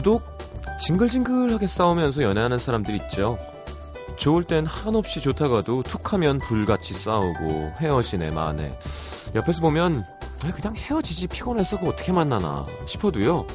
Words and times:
유독 0.00 0.22
징글징글하게 0.80 1.66
싸우면서 1.66 2.22
연애하는 2.22 2.56
사람들 2.56 2.94
있죠. 2.94 3.36
좋을 4.16 4.44
땐 4.44 4.64
한없이 4.64 5.20
좋다가도 5.20 5.82
툭 5.82 6.14
하면 6.14 6.38
불같이 6.38 6.94
싸우고 6.94 7.74
헤어지네 7.78 8.30
마네. 8.30 8.72
옆에서 9.34 9.60
보면 9.60 10.02
그냥 10.54 10.74
헤어지지 10.74 11.26
피곤해서 11.26 11.78
그 11.78 11.86
어떻게 11.86 12.12
만나나 12.12 12.64
싶어도요. 12.86 13.46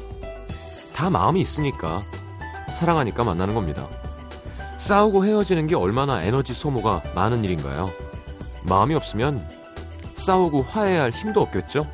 다 0.94 1.10
마음이 1.10 1.40
있으니까 1.40 2.04
사랑하니까 2.68 3.24
만나는 3.24 3.52
겁니다. 3.52 3.88
싸우고 4.78 5.24
헤어지는 5.24 5.66
게 5.66 5.74
얼마나 5.74 6.22
에너지 6.22 6.54
소모가 6.54 7.02
많은 7.16 7.42
일인가요? 7.42 7.90
마음이 8.62 8.94
없으면 8.94 9.44
싸우고 10.14 10.62
화해할 10.62 11.10
힘도 11.10 11.40
없겠죠? 11.40 11.88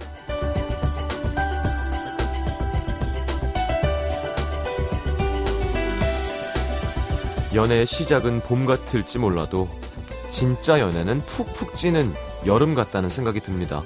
연애의 7.55 7.85
시작은 7.85 8.41
봄 8.41 8.65
같을지 8.65 9.19
몰라도 9.19 9.69
진짜 10.31 10.81
연애는 10.81 11.19
푹푹 11.19 11.77
찌는 11.77 12.15
여름 12.47 12.75
같다는 12.75 13.11
생각이 13.11 13.41
듭니다. 13.41 13.83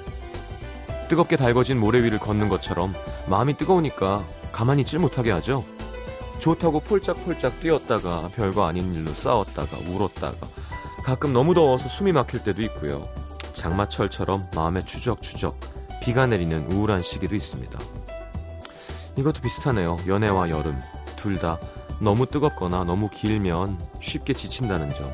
뜨겁게 1.09 1.35
달궈진 1.35 1.77
모래 1.77 2.01
위를 2.01 2.17
걷는 2.17 2.47
것처럼 2.47 2.93
마음이 3.27 3.57
뜨거우니까 3.57 4.23
가만히 4.53 4.81
있질 4.81 4.99
못하게 4.99 5.31
하죠. 5.31 5.65
좋다고 6.39 6.79
폴짝폴짝 6.81 7.59
뛰었다가 7.59 8.29
별거 8.35 8.65
아닌 8.65 8.93
일로 8.93 9.13
싸웠다가 9.13 9.77
울었다가 9.89 10.47
가끔 11.03 11.33
너무 11.33 11.53
더워서 11.53 11.89
숨이 11.89 12.13
막힐 12.13 12.43
때도 12.43 12.61
있고요. 12.63 13.03
장마철처럼 13.53 14.47
마음에 14.55 14.81
추적추적 14.81 15.59
비가 16.03 16.25
내리는 16.25 16.71
우울한 16.71 17.01
시기도 17.01 17.35
있습니다. 17.35 17.77
이것도 19.17 19.41
비슷하네요. 19.41 19.97
연애와 20.07 20.49
여름 20.49 20.79
둘 21.17 21.37
다 21.37 21.59
너무 21.99 22.25
뜨겁거나 22.25 22.83
너무 22.83 23.09
길면 23.09 23.79
쉽게 24.01 24.33
지친다는 24.33 24.93
점. 24.93 25.13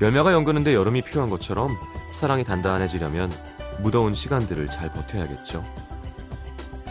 열매가 0.00 0.32
연그는데 0.32 0.74
여름이 0.74 1.02
필요한 1.02 1.30
것처럼 1.30 1.76
사랑이 2.12 2.44
단단해지려면 2.44 3.32
무더운 3.80 4.14
시간들을 4.14 4.66
잘 4.68 4.92
버텨야겠죠. 4.92 5.64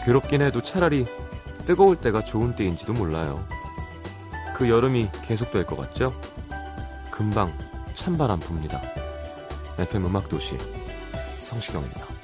괴롭긴 0.04 0.42
해도 0.42 0.62
차라리 0.62 1.04
뜨거울 1.66 1.96
때가 1.96 2.24
좋은 2.24 2.54
때인지도 2.54 2.94
몰라요. 2.94 3.46
그 4.54 4.68
여름이 4.68 5.10
계속될 5.22 5.66
것 5.66 5.76
같죠? 5.76 6.18
금방 7.10 7.52
찬바람 7.94 8.40
붑니다. 8.40 8.80
FM 9.78 10.06
음악도시 10.06 10.56
성시경입니다. 11.42 12.17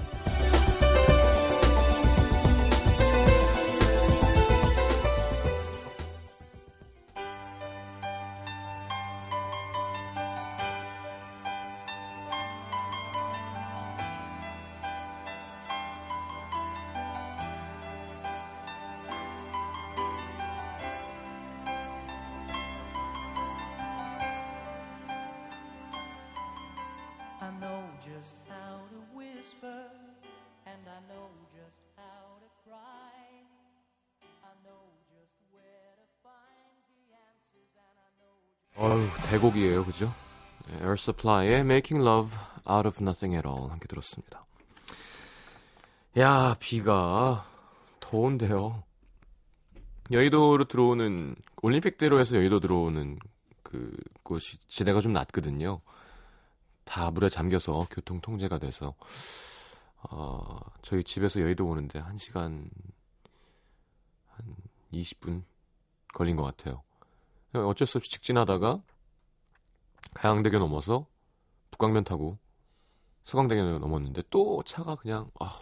어휴, 38.76 39.08
대곡이에요, 39.30 39.84
그죠? 39.84 40.12
네, 40.66 40.74
Air 40.76 40.94
Supply의 40.94 41.60
Making 41.60 42.06
Love 42.06 42.36
Out 42.68 42.88
of 42.88 42.98
Nothing 43.00 43.36
at 43.36 43.46
All 43.46 43.70
함께 43.70 43.86
들었습니다. 43.86 44.44
야, 46.18 46.56
비가 46.58 47.46
더운데요. 48.00 48.82
여의도로 50.10 50.64
들어오는 50.64 51.34
올림픽대로에서 51.62 52.36
여의도 52.36 52.60
들어오는 52.60 53.18
그 53.62 53.96
곳이 54.22 54.58
지대가 54.68 55.00
좀 55.00 55.12
낮거든요. 55.12 55.80
다 56.84 57.10
물에 57.10 57.28
잠겨서 57.28 57.86
교통 57.90 58.20
통제가 58.20 58.58
돼서 58.58 58.94
어, 60.02 60.58
저희 60.82 61.02
집에서 61.02 61.40
여의도 61.40 61.66
오는데 61.66 62.00
1시간 62.02 62.68
한 64.28 64.56
20분 64.92 65.42
걸린 66.12 66.36
것 66.36 66.44
같아요. 66.44 66.83
어쩔 67.54 67.86
수 67.86 67.98
없이 67.98 68.10
직진하다가 68.10 68.82
가양대교 70.14 70.58
넘어서 70.58 71.06
북강변 71.70 72.04
타고 72.04 72.38
서강대교 73.24 73.78
넘었는데 73.78 74.22
또 74.30 74.62
차가 74.64 74.96
그냥 74.96 75.30
아 75.40 75.60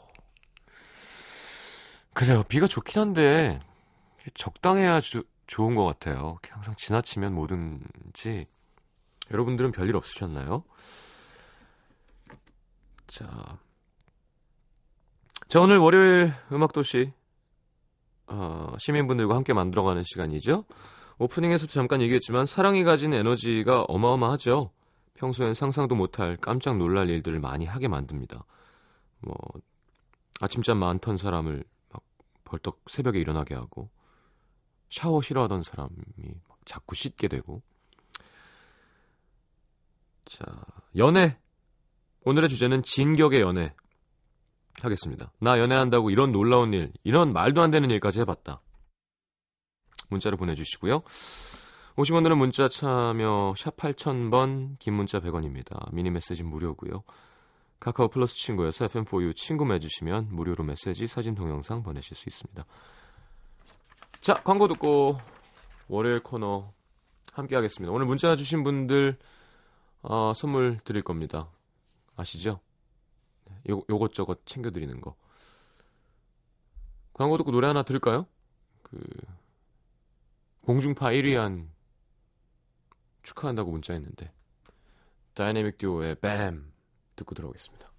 그래요. 2.14 2.42
비가 2.44 2.66
좋긴 2.66 3.00
한데 3.00 3.58
적당해야 4.34 5.00
주, 5.00 5.24
좋은 5.46 5.74
것 5.74 5.84
같아요. 5.84 6.38
항상 6.50 6.74
지나치면 6.76 7.34
뭐든지. 7.34 8.46
여러분들은 9.30 9.72
별일 9.72 9.96
없으셨나요? 9.96 10.64
자, 13.06 13.58
자 15.48 15.60
오늘 15.60 15.78
월요일 15.78 16.34
음악도시 16.50 17.12
어, 18.26 18.74
시민분들과 18.78 19.34
함께 19.36 19.52
만들어가는 19.52 20.02
시간이죠. 20.02 20.64
오프닝에서도 21.18 21.72
잠깐 21.72 22.00
얘기했지만 22.02 22.46
사랑이 22.46 22.84
가진 22.84 23.12
에너지가 23.12 23.82
어마어마하죠. 23.82 24.72
평소엔 25.14 25.54
상상도 25.54 25.94
못할 25.94 26.36
깜짝 26.36 26.76
놀랄 26.76 27.08
일들을 27.08 27.38
많이 27.38 27.64
하게 27.64 27.88
만듭니다. 27.88 28.44
뭐 29.20 29.36
아침잠 30.40 30.78
많던 30.78 31.16
사람을 31.16 31.64
막 31.90 32.02
벌떡 32.44 32.82
새벽에 32.90 33.20
일어나게 33.20 33.54
하고 33.54 33.90
샤워 34.88 35.22
싫어하던 35.22 35.62
사람이 35.62 35.90
막 36.48 36.58
자꾸 36.64 36.94
씻게 36.94 37.28
되고 37.28 37.62
자 40.24 40.44
연애 40.96 41.38
오늘의 42.24 42.48
주제는 42.48 42.82
진격의 42.82 43.40
연애 43.40 43.74
하겠습니다. 44.80 45.32
나 45.38 45.58
연애한다고 45.58 46.10
이런 46.10 46.32
놀라운 46.32 46.72
일, 46.72 46.92
이런 47.04 47.32
말도 47.32 47.62
안 47.62 47.70
되는 47.70 47.90
일까지 47.90 48.20
해봤다. 48.20 48.60
문자로 50.12 50.36
보내주시고요. 50.36 51.02
50원들은 51.96 52.36
문자 52.36 52.68
참여 52.68 53.54
샵 53.56 53.76
8000번 53.76 54.78
긴 54.78 54.94
문자 54.94 55.20
100원입니다. 55.20 55.92
미니 55.92 56.10
메시지 56.10 56.42
무료고요. 56.42 57.02
카카오 57.80 58.08
플러스 58.08 58.34
친구에서 58.36 58.86
FM4U 58.86 59.34
친구 59.34 59.64
맺으시면 59.64 60.28
무료로 60.30 60.62
메시지, 60.64 61.06
사진, 61.06 61.34
동영상 61.34 61.82
보내실 61.82 62.16
수 62.16 62.28
있습니다. 62.28 62.64
자, 64.20 64.34
광고 64.34 64.68
듣고 64.68 65.18
월요일 65.88 66.22
코너 66.22 66.72
함께 67.32 67.56
하겠습니다. 67.56 67.92
오늘 67.92 68.06
문자 68.06 68.36
주신 68.36 68.62
분들 68.62 69.18
어, 70.02 70.32
선물 70.34 70.78
드릴 70.84 71.02
겁니다. 71.02 71.50
아시죠? 72.16 72.60
네, 73.46 73.72
요, 73.72 73.82
요것저것 73.90 74.46
챙겨드리는 74.46 75.00
거. 75.00 75.16
광고 77.14 77.36
듣고 77.36 77.50
노래 77.50 77.66
하나 77.66 77.82
들을까요? 77.82 78.26
그 78.82 78.98
공중파 80.62 81.10
1위한 81.10 81.66
축하한다고 83.24 83.72
문자했는데 83.72 84.32
다이내믹 85.34 85.76
듀오의 85.78 86.16
뱀 86.20 86.72
듣고 87.16 87.34
들어오겠습니다. 87.34 87.90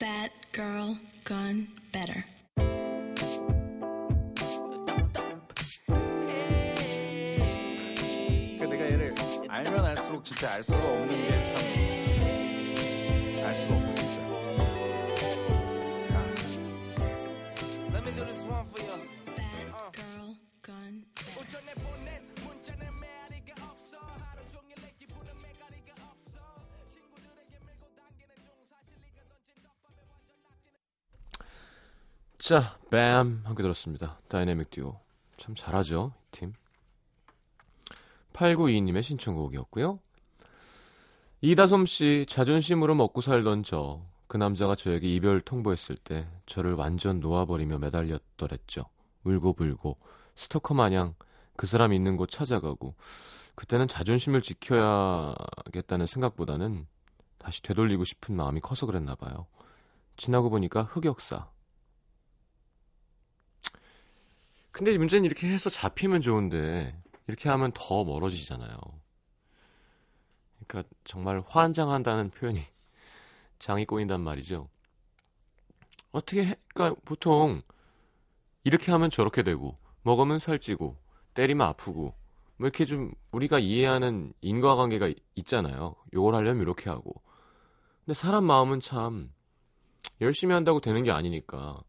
Bad 0.00 0.32
girl 0.52 0.96
gone 1.24 1.68
better. 1.92 2.24
그 8.58 8.64
내가 8.64 8.84
얘를 8.84 9.14
알면 9.48 9.84
알수록 9.84 10.24
진짜 10.24 10.54
알 10.54 10.64
수가 10.64 10.78
없는 10.78 11.08
게참 11.08 11.99
자, 32.50 32.76
뱀 32.90 33.42
함께 33.44 33.62
들었습니다. 33.62 34.18
다이내믹 34.26 34.70
듀오 34.70 34.98
참 35.36 35.54
잘하죠 35.54 36.12
이 36.16 36.30
팀. 36.32 36.52
8922님의 38.32 39.02
신청곡이었고요. 39.02 40.00
이다솜 41.42 41.86
씨 41.86 42.26
자존심으로 42.28 42.96
먹고 42.96 43.20
살던 43.20 43.62
저 43.62 44.10
그 44.30 44.36
남자가 44.36 44.76
저에게 44.76 45.12
이별 45.12 45.40
통보했을 45.40 45.96
때 45.96 46.28
저를 46.46 46.74
완전 46.74 47.18
놓아버리며 47.18 47.78
매달렸더랬죠. 47.78 48.82
울고불고 49.24 49.98
스토커 50.36 50.72
마냥 50.74 51.16
그 51.56 51.66
사람 51.66 51.92
있는 51.92 52.16
곳 52.16 52.30
찾아가고 52.30 52.94
그때는 53.56 53.88
자존심을 53.88 54.40
지켜야겠다는 54.42 56.06
생각보다는 56.06 56.86
다시 57.38 57.60
되돌리고 57.62 58.04
싶은 58.04 58.36
마음이 58.36 58.60
커서 58.60 58.86
그랬나 58.86 59.16
봐요. 59.16 59.46
지나고 60.16 60.48
보니까 60.48 60.84
흑역사. 60.84 61.48
근데 64.72 64.96
문제는 64.96 65.24
이렇게 65.24 65.48
해서 65.48 65.68
잡히면 65.70 66.22
좋은데 66.22 66.96
이렇게 67.26 67.48
하면 67.48 67.72
더 67.74 68.04
멀어지잖아요. 68.04 68.78
그러니까 70.66 70.94
정말 71.04 71.42
환장한다는 71.46 72.30
표현이 72.30 72.62
장이 73.58 73.86
꼬인단 73.86 74.20
말이죠. 74.20 74.68
어떻게 76.12 76.44
해? 76.44 76.56
그러니까 76.74 77.00
보통 77.04 77.62
이렇게 78.64 78.92
하면 78.92 79.10
저렇게 79.10 79.42
되고 79.42 79.76
먹으면 80.02 80.38
살찌고 80.38 80.96
때리면 81.34 81.66
아프고 81.66 82.14
뭐 82.56 82.66
이렇게 82.66 82.84
좀 82.84 83.12
우리가 83.32 83.58
이해하는 83.58 84.32
인과관계가 84.40 85.12
있잖아요. 85.36 85.96
요걸 86.12 86.34
하려면 86.34 86.62
이렇게 86.62 86.90
하고. 86.90 87.22
근데 88.04 88.14
사람 88.14 88.44
마음은 88.44 88.80
참 88.80 89.32
열심히 90.20 90.52
한다고 90.52 90.80
되는 90.80 91.02
게 91.02 91.10
아니니까. 91.10 91.82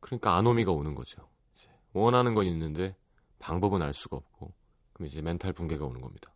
그러니까 0.00 0.36
아노미가 0.36 0.72
오는 0.72 0.94
거죠. 0.94 1.28
원하는 1.92 2.34
건 2.34 2.46
있는데 2.46 2.96
방법은 3.38 3.82
알 3.82 3.92
수가 3.92 4.16
없고 4.16 4.52
그럼 4.92 5.06
이제 5.06 5.20
멘탈 5.22 5.52
붕괴가 5.52 5.84
오는 5.84 6.00
겁니다. 6.00 6.32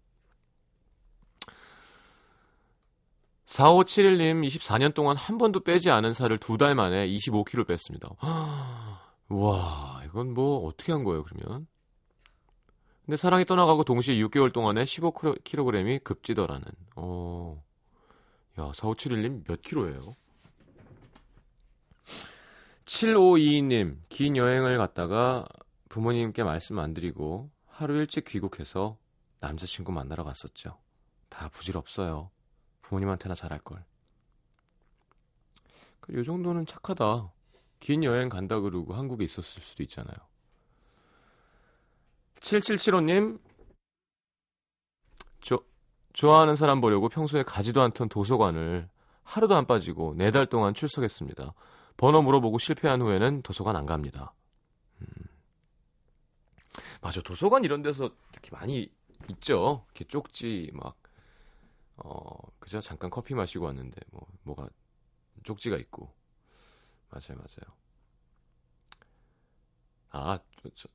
4571님 3.46 4.44
24년 4.46 4.94
동안 4.94 5.16
한 5.16 5.38
번도 5.38 5.60
빼지 5.60 5.90
않은 5.90 6.12
살을 6.14 6.38
두 6.38 6.56
달 6.56 6.74
만에 6.74 7.06
25kg 7.08 7.66
뺐습니다. 7.66 8.08
와 9.28 10.02
이건 10.06 10.34
뭐 10.34 10.66
어떻게 10.66 10.92
한 10.92 11.04
거예요 11.04 11.24
그러면? 11.24 11.66
근데 13.04 13.16
사랑이 13.16 13.44
떠나가고 13.44 13.84
동시에 13.84 14.16
6개월 14.16 14.52
동안에 14.52 14.84
15kg이 14.84 16.02
급지더라는. 16.04 16.64
어, 16.96 17.62
야 18.58 18.70
4571님 18.74 19.44
몇 19.46 19.60
킬로예요? 19.60 19.98
7522님 22.84 23.98
긴 24.08 24.36
여행을 24.36 24.76
갔다가 24.78 25.46
부모님께 25.88 26.42
말씀 26.42 26.78
안 26.78 26.92
드리고 26.94 27.50
하루 27.66 27.96
일찍 27.96 28.24
귀국해서 28.24 28.98
남자친구 29.40 29.92
만나러 29.92 30.24
갔었죠. 30.24 30.78
다 31.28 31.48
부질없어요. 31.48 32.30
부모님한테나 32.82 33.34
잘할 33.34 33.58
걸. 33.60 33.84
요 36.12 36.22
정도는 36.22 36.66
착하다. 36.66 37.32
긴 37.80 38.04
여행 38.04 38.28
간다 38.28 38.60
그러고 38.60 38.94
한국에 38.94 39.24
있었을 39.24 39.62
수도 39.62 39.82
있잖아요. 39.82 40.14
7775님, 42.40 43.40
조, 45.40 45.64
좋아하는 46.12 46.56
사람 46.56 46.80
보려고 46.82 47.08
평소에 47.08 47.42
가지도 47.42 47.80
않던 47.82 48.10
도서관을 48.10 48.88
하루도 49.22 49.56
안 49.56 49.66
빠지고 49.66 50.14
네 50.14 50.30
달 50.30 50.46
동안 50.46 50.74
출석했습니다. 50.74 51.54
번호 51.96 52.22
물어보고 52.22 52.58
실패한 52.58 53.00
후에는 53.02 53.42
도서관 53.42 53.76
안 53.76 53.86
갑니다. 53.86 54.34
음. 55.00 55.06
맞아, 57.00 57.20
도서관 57.20 57.64
이런 57.64 57.82
데서 57.82 58.10
이렇게 58.32 58.50
많이 58.50 58.90
있죠. 59.28 59.84
이렇게 59.88 60.04
쪽지 60.04 60.70
막 60.74 60.96
어, 61.96 62.36
그죠? 62.58 62.80
잠깐 62.80 63.10
커피 63.10 63.34
마시고 63.34 63.66
왔는데, 63.66 64.00
뭐, 64.10 64.26
뭐가, 64.42 64.68
쪽지가 65.44 65.76
있고. 65.78 66.12
맞아요, 67.10 67.38
맞아요. 67.38 67.76
아, 70.10 70.38
저, 70.62 70.68
저, 70.74 70.88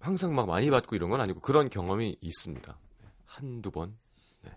항상 0.00 0.34
막 0.34 0.46
많이 0.46 0.70
받고 0.70 0.94
이런 0.94 1.10
건 1.10 1.20
아니고 1.20 1.40
그런 1.40 1.68
경험이 1.68 2.16
있습니다. 2.20 2.78
네, 3.00 3.08
한두 3.24 3.70
번. 3.70 3.98
네. 4.42 4.56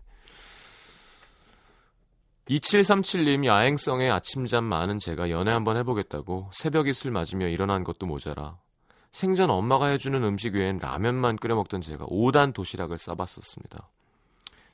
2737님 2.52 3.46
야행성에 3.46 4.10
아침잠 4.10 4.66
많은 4.66 5.00
제가 5.00 5.30
연애 5.30 5.52
한번 5.52 5.78
해보겠다고 5.78 6.50
새벽 6.54 6.88
이슬 6.90 7.10
맞으며 7.10 7.48
일어난 7.48 7.86
것도 7.86 8.06
모자라 8.06 8.60
생전 9.14 9.50
엄마가 9.50 9.88
해주는 9.88 10.22
음식 10.22 10.56
외엔 10.56 10.78
라면만 10.78 11.38
끓여 11.38 11.56
먹던 11.56 11.82
제가 11.82 12.06
5단 12.06 12.54
도시락을 12.54 12.98
싸봤었습니다. 12.98 13.90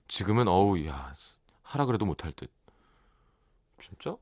지금은 0.07 0.47
어우 0.47 0.83
야 0.85 1.15
하라 1.63 1.85
그래도 1.85 2.05
못할 2.05 2.31
듯. 2.33 2.51
진짜? 3.79 4.15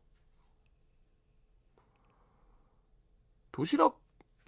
도시락 3.52 4.00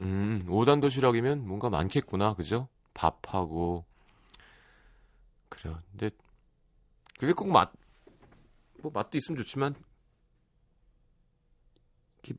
음 0.02 0.40
5단 0.48 0.82
도시락이면 0.82 1.48
뭔가 1.48 1.70
많겠구나 1.70 2.34
그죠? 2.34 2.68
밥하고 2.94 3.86
그래요. 5.50 5.80
근데 5.92 6.10
그게 7.20 7.32
꼭 7.34 7.48
맛 7.48 7.72
뭐 8.88 8.92
맛도 8.94 9.18
있으면 9.18 9.38
좋지만 9.38 9.76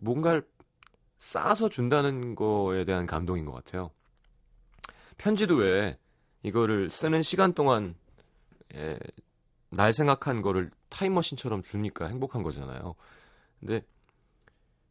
뭔가를 0.01 0.49
싸서 1.19 1.69
준다는 1.69 2.35
거에 2.35 2.85
대한 2.85 3.07
감동인 3.07 3.45
것 3.45 3.53
같아요. 3.53 3.91
편지도 5.19 5.57
왜 5.57 5.99
이거를 6.43 6.91
쓰는 6.91 7.23
시간 7.23 7.53
동안 7.53 7.97
예, 8.75 8.99
날 9.71 9.93
생각한 9.93 10.43
거를 10.43 10.71
타임머신처럼 10.89 11.63
주니까 11.63 12.07
행복한 12.07 12.43
거잖아요. 12.43 12.95
근데 13.61 13.85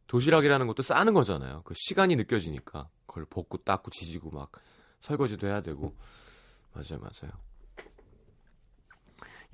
도시락이라는 0.08 0.68
것도 0.68 0.84
싸는 0.84 1.14
거잖아요. 1.14 1.62
그 1.64 1.74
시간이 1.76 2.16
느껴지니까 2.16 2.90
그걸 3.06 3.26
볶고 3.26 3.58
닦고 3.58 3.92
지지고 3.92 4.32
막 4.32 4.52
설거지도 5.02 5.48
해야 5.48 5.62
되고 5.62 5.96
맞아요, 6.74 7.00
맞아요. 7.00 7.47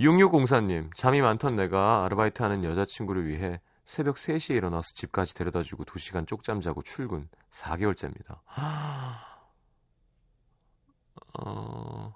6604님, 0.03 0.93
잠이 0.95 1.21
많던 1.21 1.55
내가 1.55 2.03
아르바이트 2.03 2.41
하는 2.41 2.63
여자친구를 2.63 3.27
위해 3.27 3.61
새벽 3.85 4.17
3시에 4.17 4.55
일어나서 4.55 4.93
집까지 4.93 5.33
데려다 5.33 5.63
주고 5.63 5.85
2시간 5.85 6.27
쪽잠 6.27 6.61
자고 6.61 6.81
출근 6.81 7.29
4개월째입니다. 7.51 8.39
어... 11.39 12.15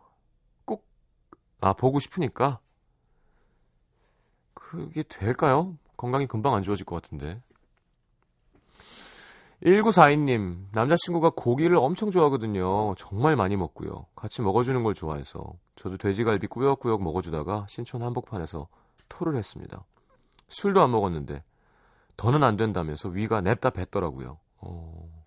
아, 1.60 1.74
보고 1.74 2.00
싶으니까? 2.00 2.60
그게 4.54 5.02
될까요? 5.04 5.76
건강이 5.96 6.28
금방 6.28 6.54
안 6.54 6.62
좋아질 6.62 6.86
것 6.86 7.02
같은데. 7.02 7.42
1942님, 9.64 10.68
남자친구가 10.72 11.32
고기를 11.32 11.78
엄청 11.78 12.12
좋아하거든요. 12.12 12.94
정말 12.96 13.36
많이 13.36 13.56
먹고요. 13.56 14.06
같이 14.16 14.42
먹어주는 14.42 14.84
걸 14.84 14.94
좋아해서. 14.94 15.54
저도 15.76 15.98
돼지갈비 15.98 16.48
꾸역꾸역 16.48 17.02
먹어주다가 17.02 17.66
신촌 17.68 18.04
한복판에서 18.04 18.68
토를 19.10 19.36
했습니다. 19.36 19.84
술도 20.50 20.82
안 20.82 20.92
먹었는데, 20.92 21.44
더는 22.18 22.44
안 22.44 22.56
된다면서 22.56 23.10
위가 23.10 23.42
냅다 23.42 23.72
뱉더라고요. 23.72 24.40
어... 24.58 25.26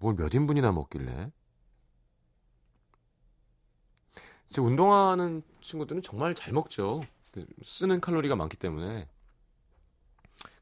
뭘몇 0.00 0.34
인분이나 0.34 0.70
먹길래? 0.72 1.30
진짜 4.48 4.62
운동하는 4.62 5.42
친구들은 5.60 6.02
정말 6.02 6.34
잘 6.34 6.52
먹죠. 6.52 7.02
그 7.32 7.46
쓰는 7.64 8.00
칼로리가 8.00 8.36
많기 8.36 8.56
때문에 8.56 9.08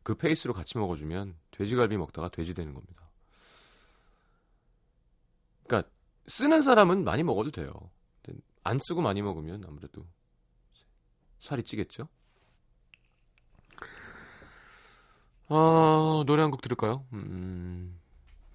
그 0.07 0.15
페이스로 0.15 0.55
같이 0.55 0.79
먹어주면 0.79 1.35
돼지갈비 1.51 1.97
먹다가 1.97 2.29
돼지 2.29 2.55
되는 2.55 2.75
겁니다. 2.75 3.11
그러니까 5.67 5.91
쓰는 6.29 6.63
사람은 6.63 7.03
많이 7.03 7.25
먹어도 7.25 7.51
돼요. 7.51 7.73
안 8.63 8.79
쓰고 8.79 9.01
많이 9.01 9.21
먹으면 9.21 9.65
아무래도 9.67 10.07
살이 11.41 11.65
찌겠죠. 11.65 12.07
아, 15.49 16.23
노래 16.25 16.43
한 16.43 16.53
곡 16.53 16.61
들을까요? 16.61 17.05
음, 17.13 17.99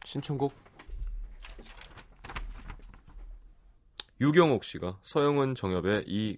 신청곡 0.06 0.54
유경옥 4.22 4.64
씨가 4.64 5.00
서영은 5.04 5.56
정엽의 5.56 6.06
이 6.08 6.38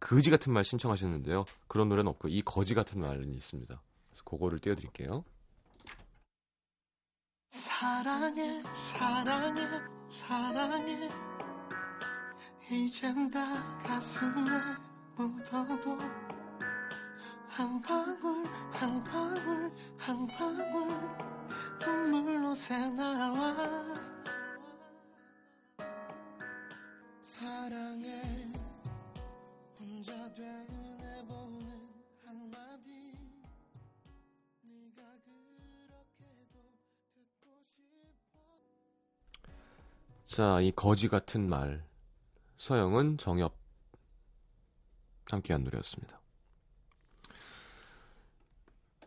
거지 0.00 0.30
같은 0.30 0.52
말 0.52 0.64
신청하셨는데요. 0.64 1.44
그런 1.68 1.88
노래는 1.88 2.10
없고 2.10 2.28
이 2.28 2.42
거지 2.42 2.74
같은 2.74 3.00
말은 3.00 3.32
있습니다. 3.34 3.80
그래서 4.08 4.24
그거를 4.24 4.58
띄워드릴게요. 4.58 5.24
사랑해 7.50 8.62
사랑해 8.74 9.62
사랑해 10.08 11.10
이젠 12.70 13.30
다 13.30 13.78
가슴에 13.78 14.50
묻어도 15.16 15.98
한 17.48 17.82
방울 17.82 18.44
한 18.72 19.04
방울 19.04 19.72
한 19.98 20.26
방울 20.28 20.88
눈물로 21.80 22.54
새나와 22.54 23.56
사랑해 27.20 28.50
혼자 29.80 30.12
되는 30.34 31.00
해보는 31.00 31.70
한마디 32.26 33.14
네가 34.62 35.02
그렇게도 35.24 36.60
듣고 37.14 37.64
싶어 37.64 37.96
자, 40.26 40.60
이 40.60 40.70
거지 40.72 41.08
같은 41.08 41.48
말. 41.48 41.82
서영은 42.58 43.16
정엽 43.16 43.54
함께한 45.30 45.64
노래였습니다. 45.64 46.20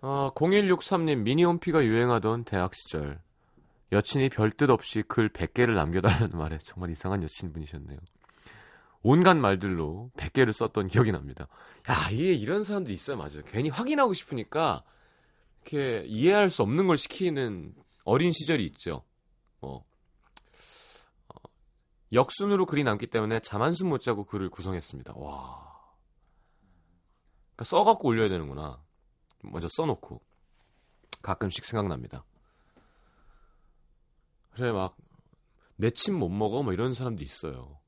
아, 0.02 0.32
0163님 0.34 1.20
미니홈피가 1.20 1.86
유행하던 1.86 2.46
대학 2.46 2.74
시절 2.74 3.22
여친이 3.92 4.30
별뜻 4.30 4.72
없이 4.72 5.04
글 5.08 5.30
100개를 5.30 5.76
남겨달라는 5.76 6.36
말에 6.38 6.58
정말 6.58 6.90
이상한 6.90 7.22
여친분이셨네요. 7.22 8.00
온갖 9.04 9.36
말들로 9.36 10.12
100개를 10.18 10.54
썼던 10.54 10.88
기억이 10.88 11.12
납니다. 11.12 11.48
야, 11.90 12.10
이게 12.10 12.34
이런 12.34 12.64
사람들이 12.64 12.94
있어요, 12.94 13.18
맞아요. 13.18 13.44
괜히 13.46 13.70
확인하고 13.70 14.14
싶으니까 14.14 14.84
이렇게 15.62 16.06
이해할 16.08 16.50
수 16.50 16.62
없는 16.64 16.88
걸 16.88 16.98
시키는 16.98 17.76
어린 18.06 18.32
시절이 18.32 18.66
있죠. 18.68 19.04
뭐 19.60 19.84
어, 21.30 21.36
역순으로 22.14 22.66
글이 22.66 22.84
남기 22.84 23.08
때문에 23.08 23.40
잠 23.42 23.62
한숨 23.62 23.90
못 23.90 24.00
자고 24.00 24.24
글을 24.26 24.50
구성했습니다. 24.50 25.14
와. 25.18 25.74
그러니까 27.56 27.64
써갖고 27.66 28.08
올려야 28.08 28.30
되는구나. 28.30 28.82
먼저 29.44 29.68
써놓고 29.70 30.22
가끔씩 31.22 31.66
생각납니다. 31.66 32.24
그래 34.52 34.72
막 34.72 34.96
내 35.78 35.90
침 35.90 36.16
못 36.20 36.30
먹어 36.30 36.64
뭐 36.64 36.72
이런 36.72 36.94
사람도 36.94 37.24
있어요. 37.24 37.80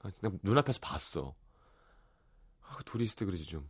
그냥 0.00 0.38
눈앞에서 0.42 0.80
봤어. 0.80 1.34
아, 2.62 2.78
둘이 2.84 3.04
있을 3.04 3.16
때 3.16 3.24
그러지 3.24 3.44
좀. 3.44 3.68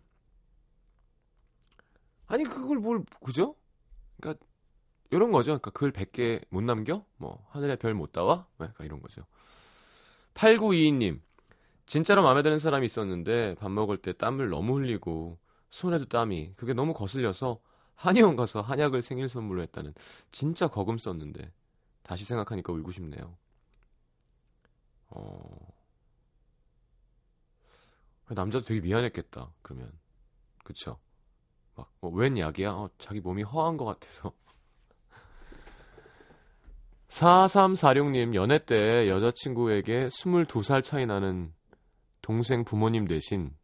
아니 2.26 2.44
그걸 2.44 2.78
뭘 2.78 3.04
그죠? 3.25 3.56
그러니까 4.20 4.44
이런 5.10 5.32
거죠. 5.32 5.58
그러니까 5.58 5.70
글 5.70 5.92
100개 5.92 6.44
못 6.49 6.62
남겨? 6.62 7.04
뭐 7.16 7.44
하늘에 7.50 7.76
별못 7.76 8.12
따와? 8.12 8.46
그러니까 8.56 8.84
이런 8.84 9.00
거죠. 9.00 9.26
8922님. 10.34 11.20
진짜로 11.87 12.22
마음에 12.22 12.42
드는 12.42 12.60
사람이 12.60 12.87
있었는데 12.87 13.56
밥 13.58 13.70
먹을 13.72 13.96
때 13.96 14.12
땀을 14.12 14.49
너무 14.49 14.76
흘리고 14.76 15.38
손에도 15.70 16.04
땀이 16.04 16.54
그게 16.56 16.72
너무 16.72 16.94
거슬려서 16.94 17.60
한의원 17.96 18.37
가서 18.37 18.60
한약을 18.60 19.02
생일 19.02 19.28
선물로 19.28 19.62
했다는 19.62 19.92
진짜 20.30 20.68
거금 20.68 20.99
썼는데 20.99 21.52
다시 22.04 22.25
생각하니까 22.25 22.72
울고 22.72 22.92
싶네요. 22.92 23.37
어. 25.08 25.69
남자도 28.34 28.64
되게 28.64 28.80
미안했겠다. 28.80 29.52
그러면 29.62 29.92
그쵸? 30.64 30.99
막, 31.75 31.92
어, 32.00 32.08
웬 32.08 32.38
약이야? 32.38 32.72
어, 32.72 32.90
자기 32.99 33.20
몸이 33.20 33.42
허한 33.42 33.76
것 33.76 33.84
같아서. 33.84 34.32
4346님, 37.08 38.34
연애 38.34 38.64
때 38.64 39.08
여자친구에게 39.08 40.06
22살 40.08 40.82
차이 40.82 41.06
나는 41.06 41.52
동생 42.22 42.64
부모님 42.64 43.06
대신 43.06 43.56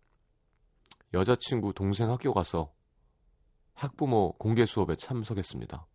여자친구 1.14 1.73
동생 1.73 2.11
학교 2.11 2.32
가서 2.32 2.75
학부모 3.75 4.32
공개 4.38 4.66
수업에 4.66 4.96
참석했습니다. 4.96 5.87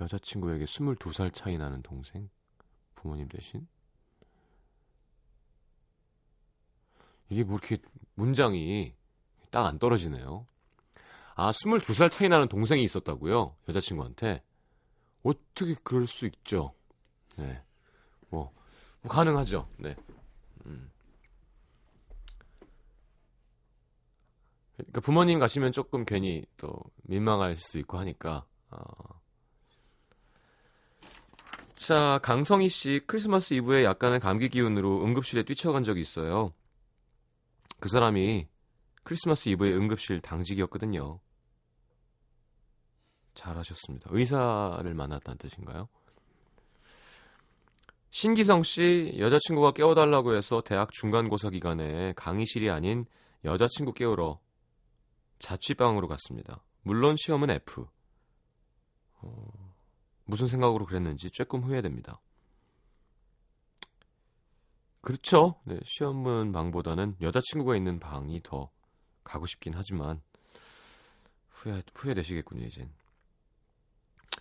여자친구에게 0.00 0.64
22살 0.64 1.32
차이 1.32 1.58
나는 1.58 1.82
동생 1.82 2.28
부모님 2.94 3.28
대신 3.28 3.66
이게 7.28 7.44
뭐 7.44 7.58
이렇게 7.58 7.78
문장이 8.14 8.94
딱 9.50 9.66
안 9.66 9.78
떨어지네요. 9.78 10.46
아, 11.36 11.50
22살 11.52 12.10
차이 12.10 12.28
나는 12.28 12.48
동생이 12.48 12.82
있었다고요? 12.82 13.56
여자친구한테. 13.68 14.42
어떻게 15.22 15.74
그럴 15.82 16.06
수 16.06 16.26
있죠? 16.26 16.74
네. 17.36 17.62
뭐, 18.30 18.52
뭐 19.00 19.12
가능하죠. 19.12 19.68
네. 19.78 19.94
음. 20.66 20.90
그러니까 24.76 25.00
부모님 25.00 25.38
가시면 25.38 25.70
조금 25.72 26.04
괜히 26.04 26.44
또 26.56 26.76
민망할 27.04 27.56
수 27.56 27.78
있고 27.78 27.98
하니까. 27.98 28.44
어. 28.70 28.80
자, 31.76 32.18
강성희 32.22 32.68
씨 32.68 33.00
크리스마스 33.06 33.54
이브에 33.54 33.84
약간의 33.84 34.20
감기 34.20 34.48
기운으로 34.48 35.04
응급실에 35.04 35.44
뛰쳐간 35.44 35.84
적이 35.84 36.00
있어요. 36.00 36.52
그 37.80 37.88
사람이 37.88 38.48
크리스마스 39.02 39.48
이브에 39.50 39.72
응급실 39.72 40.20
당직이었거든요. 40.20 41.20
잘하셨습니다. 43.34 44.08
의사를 44.12 44.94
만났다는 44.94 45.38
뜻인가요? 45.38 45.88
신기성 48.10 48.62
씨 48.62 49.12
여자친구가 49.18 49.72
깨워달라고 49.72 50.36
해서 50.36 50.62
대학 50.62 50.92
중간고사 50.92 51.50
기간에 51.50 52.12
강의실이 52.14 52.70
아닌 52.70 53.06
여자친구 53.44 53.92
깨우러 53.92 54.38
자취방으로 55.40 56.06
갔습니다. 56.08 56.62
물론 56.82 57.16
시험은 57.18 57.50
F. 57.50 57.86
어, 59.16 59.74
무슨 60.24 60.46
생각으로 60.46 60.86
그랬는지 60.86 61.30
조금 61.30 61.62
후회됩니다. 61.62 62.20
그렇죠. 65.04 65.56
네, 65.64 65.78
시험은 65.84 66.52
방보다는 66.52 67.16
여자친구가 67.20 67.76
있는 67.76 68.00
방이 68.00 68.40
더 68.42 68.70
가고 69.22 69.44
싶긴 69.44 69.74
하지만 69.76 70.22
후회 71.50 71.82
후회되시겠군요, 71.94 72.64
이젠. 72.64 72.90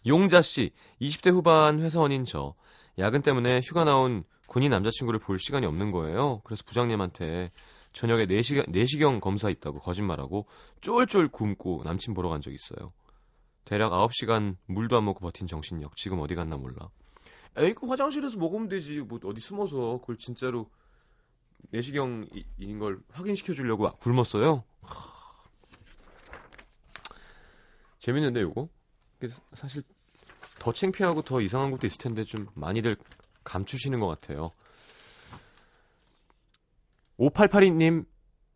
용자 0.07 0.41
씨, 0.41 0.71
20대 1.01 1.31
후반 1.31 1.81
회사원인 1.81 2.23
저 2.23 2.55
야근 2.97 3.21
때문에 3.23 3.59
휴가 3.61 3.83
나온 3.83 4.23
군인 4.47 4.71
남자친구를 4.71 5.19
볼 5.19 5.37
시간이 5.37 5.65
없는 5.65 5.91
거예요. 5.91 6.39
그래서 6.45 6.63
부장님한테 6.65 7.51
저녁에 7.91 8.25
4시간, 8.25 8.69
내시경 8.71 9.19
검사 9.19 9.49
있다고 9.49 9.79
거짓말하고 9.79 10.47
쫄쫄 10.79 11.27
굶고 11.27 11.81
남친 11.83 12.13
보러 12.13 12.29
간 12.29 12.39
적 12.39 12.53
있어요. 12.53 12.93
대략 13.65 13.91
9시간 13.91 14.55
물도 14.67 14.95
안 14.95 15.03
먹고 15.03 15.19
버틴 15.19 15.45
정신력. 15.45 15.97
지금 15.97 16.21
어디 16.21 16.35
갔나 16.35 16.55
몰라. 16.55 16.89
에이, 17.57 17.73
그 17.73 17.87
화장실에서 17.87 18.37
먹으면 18.37 18.67
되지. 18.67 18.99
뭐 19.01 19.19
어디 19.23 19.39
숨어서 19.39 19.99
그걸 20.01 20.17
진짜로 20.17 20.69
내시경인 21.69 22.79
걸 22.79 22.99
확인시켜 23.11 23.53
주려고 23.53 23.91
굶었어요. 23.97 24.63
재밌는데 27.99 28.41
요거? 28.41 28.67
사실 29.53 29.83
더 30.59 30.73
창피하고 30.73 31.21
더 31.21 31.39
이상한 31.41 31.71
것도 31.71 31.87
있을 31.87 31.99
텐데 31.99 32.23
좀 32.23 32.47
많이들 32.53 32.97
감추시는 33.43 33.99
것 33.99 34.07
같아요. 34.07 34.51
5882님 37.17 38.05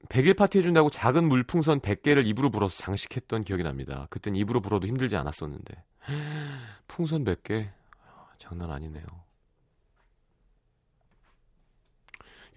100일 0.09 0.35
파티 0.35 0.57
해준다고 0.57 0.89
작은 0.89 1.27
물풍선 1.27 1.79
100개를 1.81 2.25
입으로 2.27 2.49
불어서 2.49 2.77
장식했던 2.77 3.43
기억이 3.43 3.63
납니다. 3.63 4.07
그땐 4.09 4.35
입으로 4.35 4.61
불어도 4.61 4.87
힘들지 4.87 5.15
않았었는데. 5.15 5.83
풍선 6.87 7.23
100개? 7.23 7.71
장난 8.37 8.71
아니네요. 8.71 9.05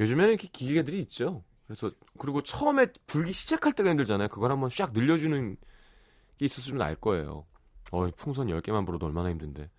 요즘에는 0.01 0.31
이렇게 0.31 0.49
기계들이 0.49 1.01
있죠. 1.03 1.45
그래서 1.67 1.93
그리고 2.19 2.43
처음에 2.43 2.87
불기 3.07 3.33
시작할 3.33 3.73
때가 3.73 3.91
힘들잖아요. 3.91 4.29
그걸 4.29 4.51
한번 4.51 4.71
샥 4.71 4.93
늘려주는 4.93 5.57
게 6.39 6.45
있었으면 6.45 6.83
알 6.83 6.97
거예요. 6.97 7.47
어이 7.93 8.11
풍선 8.13 8.49
10개만 8.49 8.87
불어도 8.87 9.07
얼마나 9.07 9.31
힘든데. 9.31 9.71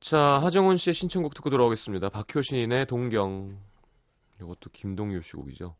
자, 0.00 0.18
하정훈 0.18 0.76
씨의 0.76 0.94
신청곡 0.94 1.34
듣고 1.34 1.50
돌아오겠습니다. 1.50 2.10
박효신의 2.10 2.86
동경. 2.86 3.58
이것도 4.40 4.70
김동효 4.72 5.20
씨 5.22 5.32
곡이죠. 5.32 5.74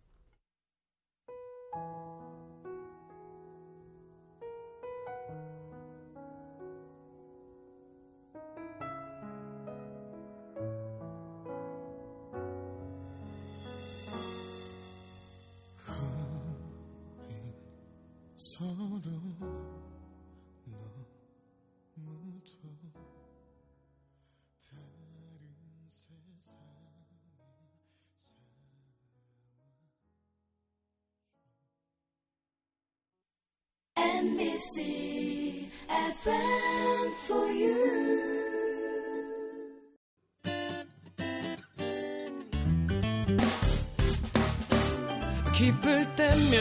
기쁠 45.56 46.14
때면 46.14 46.52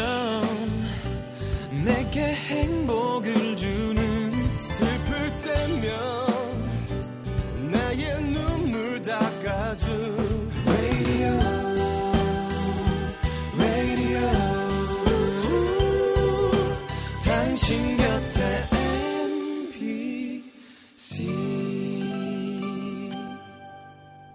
내게 1.84 2.34
행복을 2.34 3.45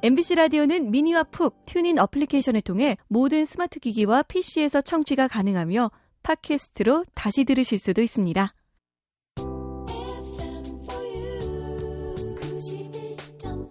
MBC 0.03 0.37
라디오는 0.37 0.91
미니와 0.91 1.25
푹 1.25 1.67
튜닝 1.67 1.99
어플리케이션을 1.99 2.63
통해 2.63 2.97
모든 3.07 3.45
스마트 3.45 3.79
기기와 3.79 4.23
PC에서 4.23 4.81
청취가 4.81 5.29
가능하며 5.29 5.91
팟캐스트로 6.23 7.05
다시 7.15 7.45
들으실 7.45 7.79
수도 7.79 8.01
있습니다. 8.01 8.55
FM 9.37 10.87
for 10.89 11.05
you 11.05 12.35
91.9 12.37 13.71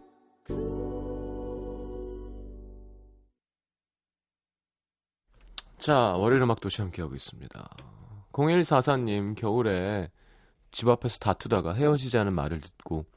자, 5.79 6.13
월요일 6.15 6.43
음악 6.43 6.59
도시 6.59 6.83
함께하고 6.83 7.15
있습니다. 7.15 7.69
0144님, 8.33 9.35
겨울에 9.35 10.11
집 10.71 10.89
앞에서 10.89 11.17
다투다가 11.17 11.73
헤어지자는 11.73 12.33
말을 12.33 12.61
듣고 12.61 13.07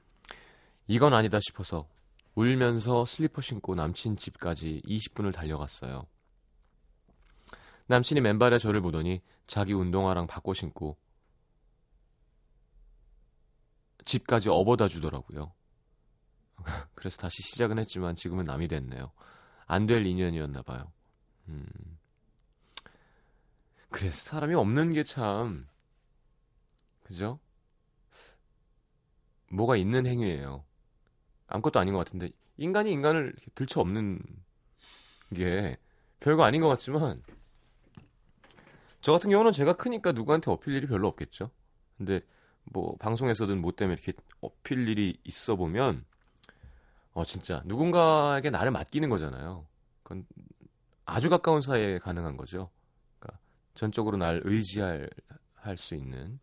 이건 0.87 1.12
아니다 1.12 1.38
싶어서 1.40 1.91
울면서 2.34 3.04
슬리퍼 3.04 3.40
신고 3.40 3.74
남친 3.74 4.16
집까지 4.16 4.82
20분을 4.86 5.32
달려갔어요. 5.32 6.06
남친이 7.86 8.20
맨발에 8.20 8.58
저를 8.58 8.80
보더니 8.80 9.20
자기 9.46 9.72
운동화랑 9.74 10.26
바꿔 10.26 10.54
신고 10.54 10.96
집까지 14.04 14.48
업어다 14.48 14.88
주더라고요. 14.88 15.52
그래서 16.94 17.18
다시 17.18 17.42
시작은 17.42 17.78
했지만 17.78 18.14
지금은 18.14 18.44
남이 18.44 18.68
됐네요. 18.68 19.12
안 19.66 19.86
될 19.86 20.06
인연이었나 20.06 20.62
봐요. 20.62 20.92
음. 21.48 21.66
그래서 23.90 24.24
사람이 24.24 24.54
없는 24.54 24.92
게 24.92 25.04
참 25.04 25.68
그죠? 27.04 27.38
뭐가 29.50 29.76
있는 29.76 30.06
행위예요. 30.06 30.64
아무것도 31.52 31.78
아닌 31.78 31.92
것 31.92 31.99
같은데 31.99 32.30
인간이 32.56 32.90
인간을 32.92 33.35
들쳐 33.54 33.80
없는 33.80 34.21
게 35.35 35.76
별거 36.21 36.44
아닌 36.44 36.61
것 36.61 36.68
같지만 36.68 37.23
저 39.00 39.12
같은 39.12 39.30
경우는 39.30 39.52
제가 39.52 39.75
크니까 39.75 40.12
누구한테 40.12 40.50
어필 40.50 40.75
일이 40.75 40.87
별로 40.87 41.09
없겠죠. 41.09 41.50
근데 41.99 42.21
뭐 42.64 42.97
방송에서든 42.99 43.61
뭐 43.61 43.73
때문에 43.73 44.00
이렇게 44.00 44.18
어필 44.40 44.88
일이 44.88 45.18
있어 45.25 45.56
보면 45.56 46.04
어 47.12 47.25
진짜 47.25 47.62
누군가에게 47.66 48.50
나를 48.50 48.71
맡기는 48.71 49.09
거잖아요. 49.11 49.66
그건 50.02 50.25
아주 51.04 51.28
가까운 51.28 51.61
사이에 51.61 51.99
가능한 51.99 52.37
거죠. 52.37 52.71
그러니까 53.19 53.41
전적으로 53.75 54.17
날 54.17 54.41
의지할 54.45 55.10
할 55.54 55.76
수 55.76 55.95
있는 55.95 56.41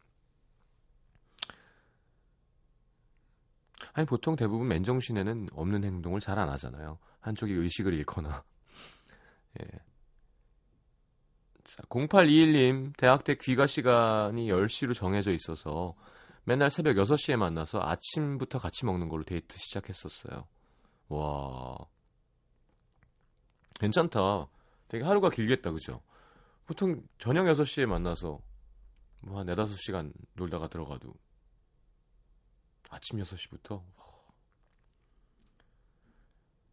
아니 3.93 4.05
보통 4.05 4.35
대부분 4.35 4.67
맨정신에는 4.67 5.49
없는 5.53 5.83
행동을 5.83 6.19
잘 6.19 6.37
안 6.39 6.49
하잖아요. 6.49 6.99
한쪽이 7.21 7.53
의식을 7.53 7.93
잃거나. 7.93 8.43
예. 9.61 9.65
자, 11.63 11.83
0821님, 11.83 12.95
대학 12.97 13.23
때 13.23 13.35
귀가 13.35 13.67
시간이 13.67 14.47
10시로 14.49 14.93
정해져 14.95 15.31
있어서 15.31 15.95
맨날 16.43 16.69
새벽 16.69 16.95
6시에 16.95 17.35
만나서 17.35 17.81
아침부터 17.81 18.57
같이 18.59 18.85
먹는 18.85 19.07
걸로 19.09 19.23
데이트 19.23 19.57
시작했었어요. 19.57 20.47
와. 21.09 21.77
괜찮다. 23.79 24.47
되게 24.87 25.03
하루가 25.03 25.29
길겠다, 25.29 25.71
그죠? 25.71 26.01
보통 26.65 27.03
저녁 27.19 27.45
6시에 27.45 27.85
만나서 27.85 28.39
뭐 29.21 29.39
한 29.39 29.47
4, 29.47 29.55
5시간 29.55 30.13
놀다가 30.33 30.67
들어가도 30.67 31.13
아침 32.89 33.19
6시부터 33.19 33.83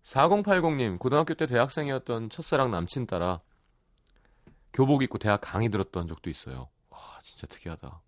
4080님 0.03 0.99
고등학교 0.99 1.35
때 1.35 1.47
대학생이었던 1.47 2.31
첫사랑 2.31 2.71
남친 2.71 3.07
따라 3.07 3.41
교복 4.73 5.03
입고 5.03 5.19
대학 5.19 5.41
강의 5.41 5.69
들었던 5.69 6.07
적도 6.07 6.31
있어요. 6.31 6.69
와 6.91 7.19
진짜 7.23 7.47
특이하다. 7.47 8.01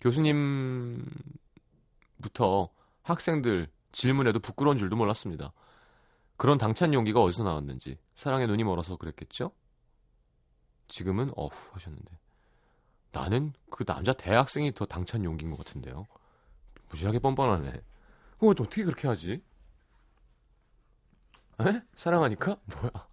교수님부터 0.00 1.10
학생들 3.02 3.68
질문에도 3.92 4.38
부끄러운 4.40 4.78
줄도 4.78 4.96
몰랐습니다. 4.96 5.52
그런 6.36 6.56
당찬 6.56 6.94
용기가 6.94 7.20
어디서 7.20 7.42
나왔는지 7.42 7.98
사랑에 8.14 8.46
눈이 8.46 8.64
멀어서 8.64 8.96
그랬겠죠? 8.96 9.50
지금은 10.86 11.32
어후 11.36 11.50
하셨는데 11.72 12.18
나는 13.12 13.52
그 13.70 13.84
남자 13.84 14.12
대학생이 14.12 14.72
더 14.72 14.86
당찬 14.86 15.24
용기인 15.24 15.50
것 15.50 15.58
같은데요. 15.58 16.06
무지하게 16.90 17.18
뻔뻔하네. 17.18 17.72
그거 18.32 18.48
어떻게 18.48 18.84
그렇게 18.84 19.08
하지? 19.08 19.42
에? 21.60 21.82
사랑하니까? 21.94 22.56
뭐야? 22.80 23.08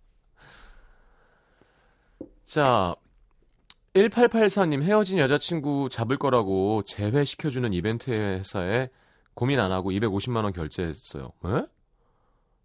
자, 2.43 2.95
1884님 3.93 4.83
헤어진 4.83 5.17
여자친구 5.17 5.89
잡을 5.91 6.17
거라고 6.17 6.83
재회시켜주는 6.83 7.73
이벤트 7.73 8.11
회사에 8.11 8.89
고민 9.33 9.59
안 9.59 9.71
하고 9.71 9.91
250만원 9.91 10.53
결제했어요. 10.53 11.31
에? 11.45 11.65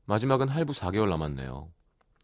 마지막은 0.05 0.49
할부 0.49 0.73
4개월 0.73 1.09
남았네요. 1.09 1.71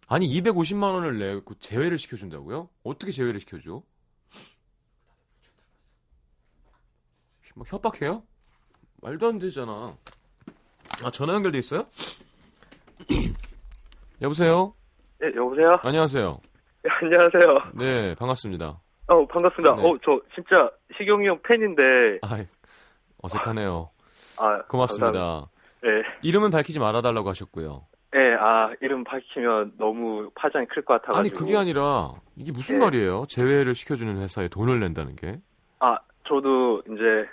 아니, 0.09 0.29
250만 0.29 0.93
원을 0.93 1.19
내고 1.19 1.55
재회를 1.55 1.99
시켜준다고요? 1.99 2.69
어떻게 2.85 3.11
재회를 3.11 3.41
시켜줘? 3.41 3.83
뭐 7.57 7.65
협박해요? 7.67 8.23
말도 9.07 9.29
안 9.29 9.39
되잖아. 9.39 9.95
아, 11.05 11.11
전화 11.13 11.35
연결돼 11.35 11.59
있어요? 11.59 11.87
여보세요? 14.21 14.75
네, 15.21 15.29
여보세요? 15.37 15.79
안녕하세요. 15.85 16.41
네, 16.83 16.91
안녕하세요. 17.03 17.59
네, 17.75 18.15
반갑습니다. 18.17 18.81
어, 19.07 19.27
반갑습니다. 19.29 19.77
네. 19.77 19.83
어, 19.89 19.97
저 20.05 20.21
진짜 20.35 20.69
시경이 20.99 21.25
형 21.29 21.41
팬인데, 21.43 22.19
아, 22.23 22.45
어색하네요. 23.23 23.91
아, 24.41 24.63
고맙습니다. 24.63 25.13
감사합니다. 25.13 25.51
네, 25.85 25.91
이름은 26.23 26.51
밝히지 26.51 26.81
말아달라고 26.81 27.29
하셨고요. 27.29 27.87
네, 28.13 28.35
아, 28.41 28.69
이름 28.81 29.05
밝히면 29.05 29.75
너무 29.79 30.31
파장이 30.35 30.67
클 30.67 30.85
것 30.85 30.95
같아가지고. 30.95 31.19
아니, 31.21 31.31
그게 31.31 31.57
아니라, 31.57 32.11
이게 32.35 32.51
무슨 32.51 32.81
네. 32.81 32.85
말이에요? 32.87 33.27
제외를 33.29 33.77
시켜주는 33.77 34.21
회사에 34.21 34.49
돈을 34.49 34.81
낸다는 34.81 35.15
게? 35.15 35.39
아, 35.79 35.97
저도 36.27 36.83
이제 36.87 37.29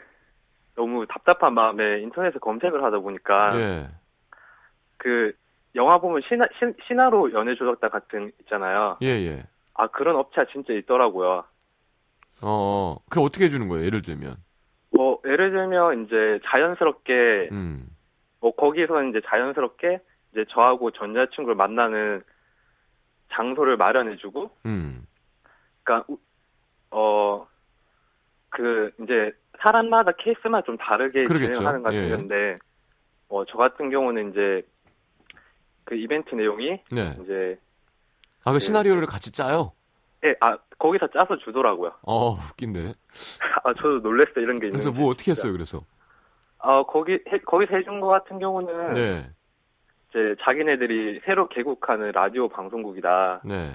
너무 0.75 1.05
답답한 1.07 1.53
마음에 1.53 1.99
인터넷에 2.01 2.39
검색을 2.39 2.83
하다 2.83 2.99
보니까, 2.99 3.59
예. 3.59 3.89
그, 4.97 5.33
영화 5.75 5.99
보면 5.99 6.21
신화, 6.27 6.47
신, 6.59 6.73
신화로 6.87 7.33
연애 7.33 7.55
조작단 7.55 7.89
같은, 7.89 8.31
있잖아요. 8.41 8.97
예, 9.01 9.07
예. 9.07 9.43
아, 9.75 9.87
그런 9.87 10.15
업체가 10.15 10.47
진짜 10.51 10.73
있더라고요. 10.73 11.43
어, 12.41 12.43
어. 12.43 12.99
그럼 13.09 13.25
어떻게 13.25 13.45
해주는 13.45 13.67
거예요? 13.67 13.85
예를 13.85 14.01
들면. 14.01 14.37
뭐, 14.91 15.19
예를 15.25 15.51
들면, 15.51 16.05
이제 16.05 16.39
자연스럽게, 16.45 17.49
음. 17.51 17.87
뭐 18.39 18.51
거기서 18.55 19.03
이제 19.05 19.21
자연스럽게 19.25 19.99
이제 20.31 20.45
저하고 20.49 20.91
전 20.91 21.15
여자친구를 21.15 21.55
만나는 21.55 22.23
장소를 23.31 23.77
마련해주고, 23.77 24.51
음. 24.65 25.07
그러니까 25.83 26.13
어 26.91 27.47
그 28.53 28.91
이제 29.01 29.31
사람마다 29.63 30.11
케이스만 30.11 30.61
좀 30.65 30.77
다르게 30.77 31.23
그러겠죠. 31.23 31.53
진행하는 31.53 31.83
것 31.83 31.93
예. 31.93 32.09
같은데, 32.09 32.55
어저 33.29 33.57
같은 33.57 33.89
경우는 33.89 34.31
이제 34.31 34.61
그 35.85 35.95
이벤트 35.95 36.35
내용이 36.35 36.81
네. 36.91 37.17
이제 37.23 37.57
아, 38.45 38.51
그 38.51 38.57
네. 38.57 38.59
시나리오를 38.59 39.07
같이 39.07 39.31
짜요? 39.31 39.71
예, 40.25 40.35
아 40.41 40.57
거기서 40.77 41.07
짜서 41.07 41.37
주더라고요. 41.37 41.93
어, 42.03 42.31
웃긴데. 42.31 42.93
아 43.63 43.73
저도 43.73 43.99
놀랬어 43.99 44.31
요 44.37 44.41
이런 44.43 44.59
게 44.59 44.67
있는. 44.67 44.71
그래서 44.71 44.91
뭐 44.91 45.09
어떻게 45.09 45.31
했어요, 45.31 45.53
그래서? 45.53 45.81
아 46.59 46.83
거기 46.83 47.13
해, 47.13 47.37
거기서 47.45 47.75
해준 47.75 48.01
것 48.01 48.07
같은 48.07 48.39
경우는 48.39 48.93
네. 48.93 49.29
이제 50.09 50.35
자기네들이 50.43 51.21
새로 51.25 51.47
개국하는 51.47 52.11
라디오 52.11 52.49
방송국이다. 52.49 53.41
네. 53.45 53.71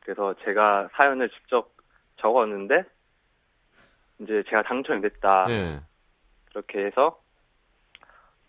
그래서 0.00 0.34
제가 0.44 0.88
사연을 0.94 1.30
직접 1.30 1.72
적었는데 2.20 2.84
이제 4.20 4.42
제가 4.48 4.62
당첨이 4.62 5.00
됐다. 5.02 5.46
네. 5.46 5.80
그렇게 6.50 6.84
해서 6.86 7.20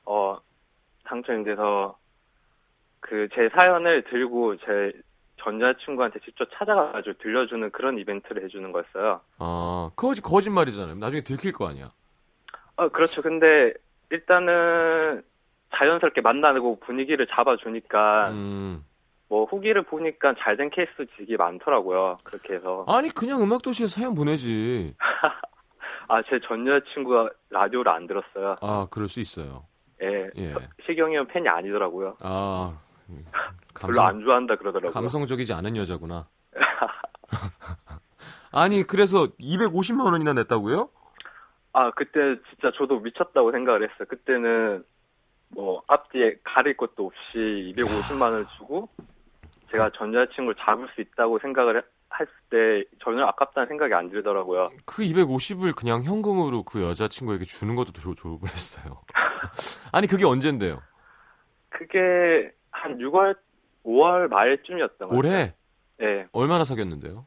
어 0.05 0.37
당첨이 1.05 1.43
돼서 1.45 1.97
그 2.99 3.27
제 3.33 3.49
사연을 3.55 4.03
들고 4.03 4.57
제 4.57 4.91
전자친구한테 5.43 6.19
직접 6.19 6.47
찾아가가지고 6.53 7.17
들려주는 7.19 7.71
그런 7.71 7.97
이벤트를 7.97 8.43
해주는 8.43 8.71
거였어요. 8.71 9.21
아, 9.39 9.89
거짓, 9.95 10.21
거짓말이잖아요. 10.21 10.95
나중에 10.95 11.21
들킬 11.21 11.51
거 11.51 11.67
아니야. 11.67 11.91
어 12.75 12.89
그렇죠. 12.89 13.21
근데 13.21 13.73
일단은 14.11 15.23
자연스럽게 15.75 16.21
만나고 16.21 16.79
분위기를 16.81 17.25
잡아주니까 17.27 18.29
음. 18.31 18.85
뭐 19.29 19.45
후기를 19.45 19.83
보니까 19.83 20.35
잘 20.39 20.57
된 20.57 20.69
케이스 20.69 20.91
되게 21.17 21.37
많더라고요. 21.37 22.19
그렇게 22.23 22.55
해서 22.55 22.85
아니 22.87 23.09
그냥 23.09 23.41
음악 23.41 23.61
도시에 23.61 23.87
사연 23.87 24.13
보내지. 24.13 24.95
아 26.11 26.21
제 26.23 26.39
전 26.45 26.67
여자친구가 26.67 27.29
라디오를 27.51 27.89
안 27.91 28.05
들었어요. 28.05 28.57
아 28.61 28.85
그럴 28.91 29.07
수 29.07 29.21
있어요. 29.21 29.65
예, 30.01 30.29
예. 30.37 30.53
시경이 30.85 31.15
형 31.15 31.25
팬이 31.27 31.47
아니더라고요. 31.47 32.17
아 32.19 32.77
음, 33.09 33.15
별로 33.79 33.93
감성, 33.93 34.05
안 34.07 34.21
좋아한다 34.21 34.55
그러더라고요. 34.57 34.91
감성적이지 34.93 35.53
않은 35.53 35.77
여자구나. 35.77 36.27
아니 38.51 38.83
그래서 38.83 39.27
250만 39.39 40.11
원이나 40.11 40.33
냈다고요? 40.33 40.89
아 41.73 41.91
그때 41.91 42.19
진짜 42.49 42.71
저도 42.77 42.99
미쳤다고 42.99 43.51
생각을 43.53 43.83
했어요. 43.83 44.05
그때는 44.09 44.83
뭐 45.55 45.81
앞뒤에 45.87 46.35
가릴 46.43 46.75
것도 46.75 47.05
없이 47.07 47.73
250만 47.77 48.21
원을 48.23 48.45
주고 48.57 48.89
제가 49.71 49.91
전 49.95 50.13
여자친구를 50.13 50.55
잡을 50.59 50.89
수 50.93 50.99
있다고 51.01 51.39
생각을 51.39 51.77
해- 51.77 51.81
했을 52.19 52.31
때 52.49 52.89
전혀 53.03 53.23
아깝다는 53.25 53.67
생각이 53.67 53.93
안 53.93 54.09
들더라고요. 54.09 54.69
그 54.85 55.03
250을 55.03 55.75
그냥 55.75 56.03
현금으로 56.03 56.63
그 56.63 56.81
여자친구에게 56.81 57.45
주는 57.45 57.75
것도 57.75 57.93
좋, 57.93 58.15
좋을 58.15 58.39
뻔했어요. 58.39 59.01
아니 59.91 60.07
그게 60.07 60.25
언젠데요? 60.25 60.81
그게 61.69 62.51
한 62.71 62.97
6월, 62.97 63.37
5월 63.85 64.27
말쯤이었던 64.27 65.09
것 65.09 65.15
같아요. 65.15 65.17
올해 65.17 65.55
네, 65.97 66.27
얼마나 66.31 66.65
사귀었는데요? 66.65 67.25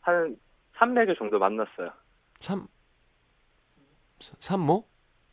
한 0.00 0.36
300일 0.76 1.18
정도 1.18 1.38
만났어요. 1.38 1.90
3 2.40 2.66
3모? 4.18 4.84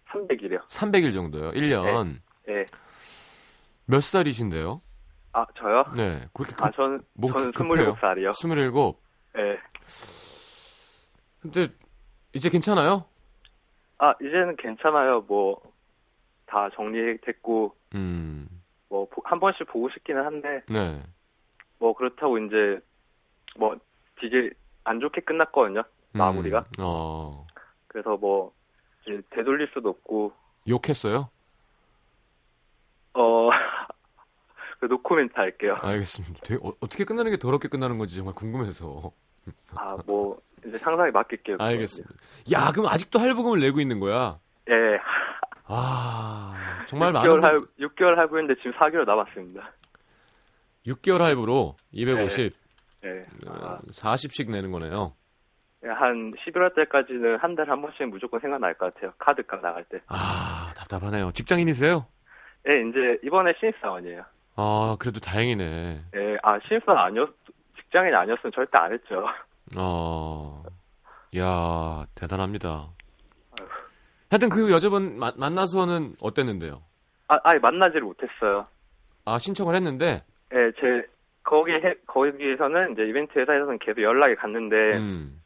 300일이요. 0.09 0.61
300일 0.67 1.13
정도요. 1.13 1.51
1년. 1.51 2.19
네. 2.47 2.65
몇 3.85 4.01
살이신데요? 4.01 4.81
아 5.37 5.45
저요? 5.55 5.83
네. 5.95 6.27
그렇게 6.33 6.55
아 6.59 6.67
급, 6.67 6.75
저는 6.75 7.01
뭐 7.13 7.31
저는 7.31 7.51
급- 7.51 7.69
급해요? 7.69 7.93
27살이요. 7.95 8.29
27. 8.31 8.93
네. 9.35 9.59
근데 11.41 11.67
이제 12.33 12.49
괜찮아요? 12.49 13.05
아 13.99 14.13
이제는 14.21 14.55
괜찮아요. 14.57 15.21
뭐 15.21 15.61
다 16.49 16.69
정리됐고 16.75 17.75
음. 17.95 18.47
뭐 18.89 19.05
한 19.25 19.37
번씩 19.41 19.67
보고 19.67 19.89
싶기는 19.89 20.25
한데 20.25 20.61
네. 20.69 21.03
뭐 21.77 21.93
그렇다고 21.93 22.37
이제 22.39 22.79
뭐 23.57 23.75
되게 24.19 24.49
안 24.85 24.99
좋게 25.01 25.21
끝났거든요. 25.21 25.81
음, 25.81 26.17
마무리가. 26.17 26.63
어. 26.79 27.45
그래서 27.89 28.15
뭐 28.15 28.53
이제 29.05 29.21
되돌릴 29.31 29.69
수도 29.73 29.89
없고 29.89 30.31
욕했어요? 30.69 31.29
어. 33.13 33.49
그 34.79 34.85
노코멘트 34.85 35.33
할게요. 35.35 35.77
알겠습니다. 35.81 36.39
되게 36.43 36.59
어, 36.63 36.71
떻게 36.81 37.03
끝나는 37.03 37.31
게 37.31 37.37
더럽게 37.37 37.67
끝나는 37.67 37.97
건지 37.97 38.15
정말 38.15 38.35
궁금해서. 38.35 39.11
아, 39.75 39.97
뭐 40.05 40.39
이제 40.65 40.77
상상에 40.77 41.11
맡길게요. 41.11 41.57
알겠습니다. 41.59 42.13
야, 42.53 42.71
그럼 42.71 42.87
아직도 42.87 43.19
할부금을 43.19 43.59
내고 43.59 43.79
있는 43.79 43.99
거야? 43.99 44.39
예. 44.69 44.73
아, 45.65 46.83
정말 46.87 47.11
6개월 47.13 47.39
많은 47.39 47.43
할 47.43 47.61
6개월 47.79 48.15
할부인데 48.15 48.55
지금 48.55 48.71
4개월 48.73 49.05
남았습니다. 49.05 49.71
6개월 50.85 51.19
할부로 51.19 51.75
250, 51.91 52.53
예. 53.03 53.25
아, 53.47 53.79
40씩 53.89 54.49
내는 54.51 54.71
거네요. 54.71 55.13
한 55.83 56.33
11월 56.33 56.75
때까지는 56.75 57.37
한 57.37 57.55
달에 57.55 57.69
한 57.69 57.81
번씩 57.81 58.07
무조건 58.09 58.39
생각날 58.39 58.73
것 58.73 58.93
같아요. 58.93 59.13
카드값 59.19 59.61
나갈 59.61 59.83
때. 59.85 59.99
아, 60.07 60.71
답답하네요. 60.75 61.31
직장인이세요? 61.31 62.05
예, 62.69 62.73
이제 62.89 63.19
이번에 63.23 63.53
신입사원이에요. 63.59 64.23
아, 64.57 64.95
그래도 64.99 65.19
다행이네. 65.19 66.01
예, 66.15 66.37
아, 66.43 66.59
신입사원 66.67 66.99
아니었, 66.99 67.29
직장인이 67.77 68.15
아니었으면 68.15 68.51
절대 68.53 68.77
안 68.77 68.91
했죠. 68.91 69.25
어, 69.77 70.63
야, 71.37 72.05
대단합니다. 72.15 72.87
하여튼 74.29 74.49
그 74.49 74.71
여자분 74.71 75.17
마- 75.19 75.31
만나서는 75.37 76.15
어땠는데요? 76.21 76.81
아, 77.27 77.37
아예 77.43 77.59
만나지를 77.59 78.01
못했어요. 78.01 78.65
아, 79.25 79.37
신청을 79.37 79.75
했는데, 79.75 80.23
예, 80.53 80.71
제, 80.79 81.05
거기, 81.43 81.71
해, 81.73 81.93
거기에서는 82.07 82.93
이제 82.93 83.03
이벤트 83.07 83.37
회사에서는 83.37 83.77
계속 83.79 84.01
연락이 84.01 84.35
갔는데, 84.35 84.97
음, 84.97 85.41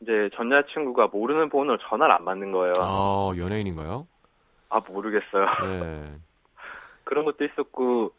이제 0.00 0.28
전 0.34 0.50
여자친구가 0.50 1.06
모르는 1.08 1.48
번호로 1.50 1.78
전화를 1.88 2.12
안 2.14 2.24
받는 2.24 2.50
거예요. 2.50 2.72
아, 2.80 3.32
연예인인가요? 3.38 4.06
아, 4.70 4.80
모르겠어요. 4.88 5.46
네. 5.62 6.14
그런 7.12 7.26
것도 7.26 7.44
있었고, 7.44 8.14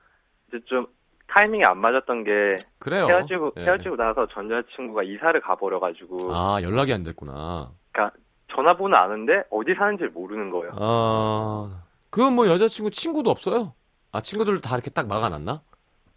이제 0.48 0.60
좀 0.66 0.86
타이밍이 1.28 1.66
안 1.66 1.80
맞았던 1.80 2.26
게, 2.26 2.56
그래요. 2.78 3.08
헤어지고, 3.08 3.54
예. 3.58 3.64
헤어지고 3.64 3.96
나서 3.96 4.28
전 4.28 4.52
여자친구가 4.52 5.02
이사를 5.02 5.42
가버려 5.42 5.80
가지고, 5.80 6.32
아, 6.32 6.60
연락이 6.62 6.94
안 6.94 7.04
됐구나. 7.04 7.72
그러니까 7.92 8.16
전화번호 8.54 8.96
아는데 8.96 9.44
어디 9.50 9.74
사는지 9.74 10.04
모르는 10.14 10.52
거예요. 10.52 10.74
아, 10.76 11.82
그건 12.12 12.36
뭐 12.36 12.48
여자친구 12.48 12.92
친구도 12.92 13.32
없어요? 13.32 13.74
아, 14.12 14.22
친구들 14.22 14.62
다 14.62 14.76
이렇게 14.76 14.92
딱 14.92 15.08
막아놨나? 15.08 15.62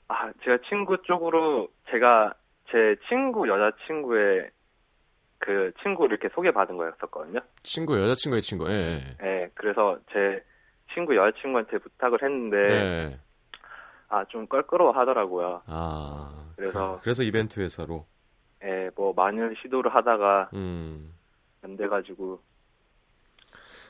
아, 0.09 0.33
제가 0.45 0.59
친구 0.69 1.01
쪽으로, 1.03 1.69
제가 1.91 2.35
제 2.71 2.97
친구 3.09 3.49
여자친구의 3.49 4.51
그 5.39 5.73
친구를 5.83 6.19
이렇게 6.19 6.29
소개받은 6.35 6.77
거였었거든요. 6.77 7.41
친구, 7.63 7.99
여자친구의 7.99 8.43
친구, 8.43 8.71
예. 8.71 9.01
예, 9.23 9.51
그래서 9.55 9.97
제 10.13 10.45
친구 10.97 11.15
여자친구한테 11.15 11.77
부탁을 11.77 12.19
예. 12.23 12.27
했는데, 12.27 12.57
예. 12.59 13.21
아, 14.09 14.25
좀 14.29 14.47
껄끄러워 14.47 14.93
하더라고요. 14.93 15.61
아, 15.67 16.47
그래서- 16.57 16.97
그, 16.97 17.03
그래서 17.03 17.23
이벤트 17.23 17.61
회사로. 17.61 18.07
예, 18.65 18.89
뭐, 18.97 19.13
많은 19.15 19.55
시도를 19.61 19.95
하다가 19.95 20.49
음. 20.55 21.13
안 21.63 21.77
돼가지고, 21.77 22.41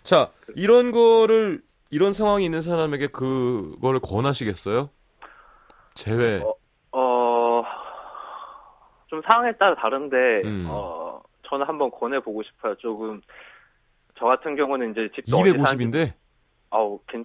자, 0.02 0.30
이런 0.56 0.90
거를, 0.90 1.62
이런 1.90 2.12
상황이 2.12 2.44
있는 2.44 2.60
사람에게 2.60 3.06
그거를 3.08 4.00
권하시겠어요? 4.00 4.90
제외. 5.94 6.42
어, 6.42 6.54
어, 6.98 7.62
좀 9.06 9.22
상황에 9.22 9.52
따라 9.52 9.76
다른데, 9.76 10.42
음. 10.44 10.66
어, 10.68 11.22
저는 11.44 11.66
한번 11.66 11.88
권해 11.92 12.18
보고 12.18 12.42
싶어요. 12.42 12.74
조금, 12.76 13.20
저 14.18 14.24
같은 14.26 14.56
경우는 14.56 14.90
이제 14.90 15.08
집도 15.14 15.36
어디 15.36 15.52
사는지 15.52 15.62
250인데? 15.86 16.14
아우, 16.76 17.00
괜, 17.08 17.24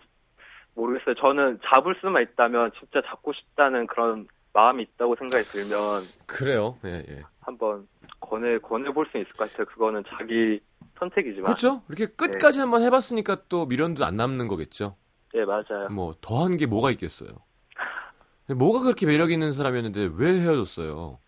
모르겠어요. 0.75 1.15
저는 1.15 1.59
잡을 1.65 1.95
수만 1.99 2.23
있다면 2.23 2.71
진짜 2.79 3.01
잡고 3.05 3.33
싶다는 3.33 3.85
그런 3.87 4.27
마음이 4.53 4.83
있다고 4.83 5.15
생각이 5.17 5.43
들면 5.45 6.01
그래요. 6.27 6.77
예, 6.85 7.03
예. 7.09 7.21
한번 7.41 7.87
권해, 8.21 8.57
권해 8.59 8.91
볼 8.91 9.05
수 9.11 9.17
있을 9.17 9.31
것 9.33 9.49
같아요. 9.51 9.65
그거는 9.67 10.03
자기 10.07 10.59
선택이지만. 10.99 11.43
그렇죠? 11.43 11.81
이렇게 11.89 12.05
끝까지 12.05 12.59
한번 12.61 12.83
해봤으니까 12.83 13.43
또 13.49 13.65
미련도 13.65 14.05
안 14.05 14.15
남는 14.15 14.47
거겠죠. 14.47 14.95
예, 15.33 15.43
맞아요. 15.45 15.89
뭐, 15.91 16.13
더한 16.21 16.55
게 16.57 16.65
뭐가 16.65 16.91
있겠어요. 16.91 17.29
뭐가 18.55 18.81
그렇게 18.83 19.05
매력 19.05 19.31
있는 19.31 19.53
사람이었는데 19.53 20.11
왜 20.17 20.39
헤어졌어요? 20.41 21.19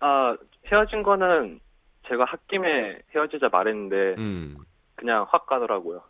아, 0.00 0.36
헤어진 0.70 1.02
거는 1.02 1.60
제가 2.08 2.24
홧김에 2.24 3.00
헤어지자 3.14 3.48
말했는데 3.50 4.14
음, 4.18 4.56
그냥 4.94 5.26
확 5.28 5.46
가더라고요. 5.46 6.02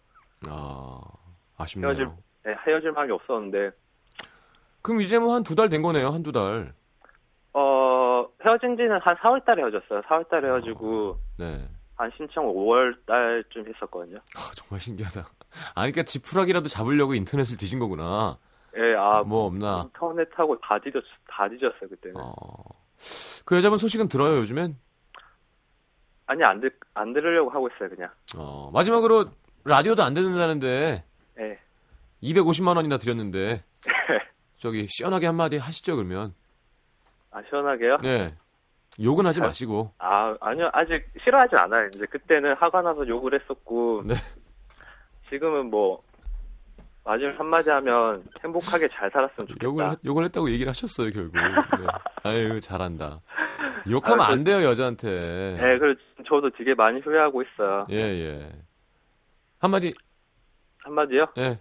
아, 0.48 1.00
아쉽네요. 1.56 1.90
헤어질- 1.92 2.10
예, 2.48 2.56
헤어질 2.66 2.92
마음이 2.92 3.12
없었는데, 3.12 3.70
그럼 4.82 5.00
이제 5.00 5.18
뭐 5.18 5.34
한 5.34 5.42
두 5.42 5.54
달 5.54 5.68
된 5.68 5.82
거네요, 5.82 6.08
한 6.10 6.22
두 6.22 6.32
달. 6.32 6.72
어, 7.52 8.26
헤어진 8.44 8.76
지는 8.76 8.98
한 9.00 9.16
4월 9.16 9.44
달에 9.44 9.62
헤어졌어요. 9.62 10.02
4월 10.02 10.28
달에 10.28 10.46
헤어지고, 10.48 11.18
네. 11.38 11.68
한 11.96 12.10
신청을 12.16 12.52
5월 12.52 12.94
달쯤 13.06 13.66
했었거든요. 13.74 14.18
아, 14.36 14.40
정말 14.54 14.80
신기하다. 14.80 15.20
아니, 15.74 15.90
그러니까 15.92 16.02
지푸라기라도 16.02 16.68
잡으려고 16.68 17.14
인터넷을 17.14 17.56
뒤진 17.56 17.78
거구나. 17.78 18.38
예, 18.76 18.94
아, 18.94 19.22
뭐 19.22 19.46
없나. 19.46 19.84
인터넷하고 19.86 20.58
다 20.60 20.78
뒤졌, 20.78 21.02
다 21.26 21.48
뒤졌어요, 21.48 21.88
그때는. 21.88 22.20
어. 22.20 22.34
그 23.46 23.56
여자분 23.56 23.78
소식은 23.78 24.08
들어요, 24.08 24.36
요즘엔? 24.40 24.76
아니, 26.26 26.44
안 26.44 26.60
들, 26.60 26.70
안 26.92 27.12
들으려고 27.14 27.48
하고 27.50 27.68
있어요, 27.68 27.88
그냥. 27.88 28.10
어, 28.36 28.70
마지막으로 28.74 29.26
라디오도 29.64 30.02
안 30.02 30.12
듣는다는데 30.12 30.66
예. 30.66 31.04
250만 32.22 32.76
원이나 32.76 32.98
드렸는데 32.98 33.62
저기 34.56 34.86
시원하게 34.88 35.26
한마디 35.26 35.58
하시죠, 35.58 35.96
그러면. 35.96 36.34
아, 37.30 37.42
시원하게요? 37.48 37.96
네. 38.02 38.34
욕은 39.02 39.26
하지 39.26 39.40
마시고. 39.40 39.92
아, 39.98 40.34
아니요, 40.40 40.70
아직 40.72 41.04
싫어하진 41.22 41.58
않아요. 41.58 41.88
이제 41.88 42.06
그때는 42.06 42.54
화가 42.54 42.80
나서 42.80 43.06
욕을 43.06 43.38
했었고, 43.38 44.04
네. 44.06 44.14
지금은 45.28 45.66
뭐, 45.70 46.02
마지막 47.04 47.38
한마디 47.38 47.68
하면 47.70 48.24
행복하게 48.42 48.88
잘 48.88 49.10
살았으면 49.10 49.48
좋겠다. 49.48 49.64
욕을, 49.66 49.90
했- 49.90 49.98
욕을 50.04 50.24
했다고 50.24 50.50
얘기를 50.50 50.70
하셨어요, 50.70 51.10
결국. 51.10 51.34
네. 51.36 51.42
아유, 52.24 52.58
잘한다. 52.60 53.20
욕하면 53.90 54.20
아, 54.22 54.26
그- 54.28 54.32
안 54.32 54.44
돼요, 54.44 54.62
여자한테. 54.62 55.58
예, 55.60 55.78
그래서 55.78 56.00
저도 56.26 56.48
되게 56.56 56.74
많이 56.74 56.98
후회하고 57.00 57.42
있어요. 57.42 57.86
예, 57.90 57.96
예. 57.96 58.50
한마디, 59.58 59.94
한마디요? 60.78 61.26
예. 61.36 61.60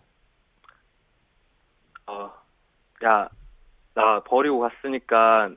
어, 2.08 2.32
야, 3.04 3.30
나 3.94 4.20
버리고 4.24 4.60
갔으니까 4.60 5.50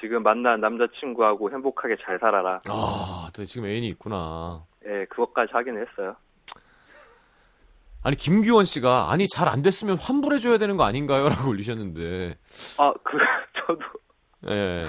지금 0.00 0.22
만난 0.22 0.60
남자친구하고 0.60 1.50
행복하게 1.50 1.96
잘 2.04 2.18
살아라. 2.18 2.60
아, 2.68 3.28
또 3.34 3.44
지금 3.44 3.66
애인이 3.68 3.86
있구나. 3.88 4.64
예, 4.86 5.06
그것까지 5.06 5.52
하긴 5.52 5.78
했어요. 5.78 6.16
아니 8.02 8.16
김규원 8.16 8.66
씨가 8.66 9.10
아니 9.10 9.26
잘 9.28 9.48
안 9.48 9.62
됐으면 9.62 9.96
환불해 9.96 10.38
줘야 10.38 10.58
되는 10.58 10.76
거 10.76 10.84
아닌가요?라고 10.84 11.48
올리셨는데. 11.48 12.36
아, 12.78 12.92
그, 13.02 13.16
저도, 13.66 13.80
예. 14.52 14.86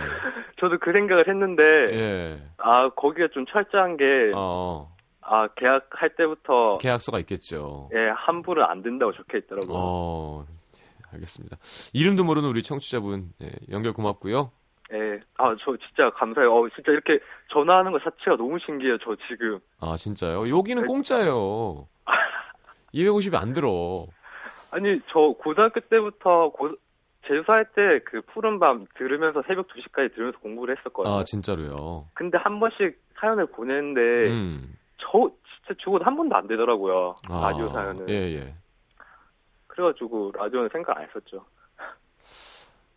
저도 0.59 0.77
그 0.79 0.91
생각을 0.91 1.29
했는데, 1.29 1.63
예. 1.93 2.41
아, 2.57 2.89
거기가 2.89 3.29
좀 3.33 3.45
철저한 3.45 3.95
게, 3.95 4.03
어. 4.35 4.93
아, 5.21 5.47
계약할 5.55 6.15
때부터, 6.17 6.77
계약서가 6.79 7.19
있겠죠. 7.19 7.89
예, 7.93 8.09
환불은 8.09 8.63
안 8.65 8.81
된다고 8.83 9.13
적혀 9.13 9.37
있더라고요. 9.37 9.71
어. 9.77 10.45
알겠습니다. 11.15 11.57
이름도 11.93 12.23
모르는 12.23 12.49
우리 12.49 12.61
청취자분 12.63 13.29
예, 13.43 13.51
연결 13.71 13.93
고맙고요. 13.93 14.51
예, 14.93 15.19
아, 15.37 15.55
저 15.63 15.75
진짜 15.77 16.09
감사해요. 16.11 16.53
어, 16.55 16.69
진짜 16.75 16.91
이렇게 16.91 17.19
전화하는 17.51 17.91
것 17.91 18.03
자체가 18.03 18.37
너무 18.37 18.59
신기해요, 18.63 18.97
저 18.99 19.15
지금. 19.27 19.59
아 19.79 19.95
진짜요? 19.97 20.47
여기는 20.55 20.83
네. 20.83 20.87
공짜예요. 20.87 21.87
250이 22.93 23.35
안 23.35 23.53
들어. 23.53 24.05
아니, 24.71 24.99
저 25.11 25.33
고등학교 25.39 25.79
때부터 25.79 26.49
고, 26.49 26.69
재수할 27.27 27.65
때 27.73 27.99
그 28.05 28.21
푸른 28.33 28.59
밤 28.59 28.85
들으면서 28.97 29.41
새벽 29.47 29.67
2시까지 29.69 30.13
들으면서 30.13 30.37
공부를 30.39 30.77
했었거든요. 30.77 31.15
아 31.15 31.23
진짜로요. 31.23 32.05
근데 32.13 32.37
한 32.37 32.59
번씩 32.59 32.95
사연을 33.19 33.47
보내는데, 33.47 34.01
음. 34.29 34.75
저 34.97 35.31
진짜 35.65 35.73
죽어도 35.83 36.05
한 36.05 36.15
번도 36.15 36.35
안 36.35 36.47
되더라고요. 36.47 37.15
아, 37.29 37.41
라디오 37.49 37.69
사연은. 37.71 38.07
예 38.09 38.13
예. 38.35 38.53
그래가지고 39.75 40.31
라디오는 40.35 40.69
생각 40.71 40.97
안 40.97 41.03
했었죠. 41.03 41.45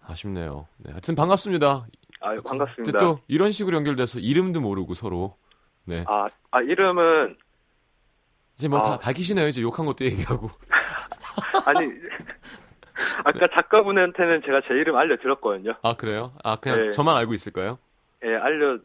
아쉽네요. 0.07 0.67
네, 0.79 0.93
하여튼 0.93 1.15
반갑습니다. 1.15 1.87
아, 2.21 2.41
반갑습니다. 2.45 2.99
또 2.99 3.19
이런 3.29 3.51
식으로 3.51 3.77
연결돼서 3.77 4.21
이름도 4.21 4.61
모르고 4.61 4.95
서로. 4.95 5.37
네. 5.85 6.05
아, 6.07 6.29
아, 6.51 6.61
이름은, 6.61 7.37
이제 8.55 8.69
뭐다 8.69 8.95
아. 8.95 8.99
밝히시네요. 8.99 9.49
이제 9.49 9.61
욕한 9.61 9.87
것도 9.87 10.05
얘기하고. 10.05 10.51
아니, 11.67 11.87
아까 13.25 13.47
작가분한테는 13.55 14.43
제가 14.45 14.63
제 14.67 14.75
이름 14.75 14.97
알려 14.97 15.17
드렸거든요. 15.17 15.75
아 15.83 15.95
그래요? 15.95 16.33
아 16.43 16.57
그냥 16.57 16.87
네. 16.87 16.91
저만 16.93 17.17
알고 17.17 17.35
있을까요? 17.35 17.79
예, 18.25 18.35
알려, 18.35 18.79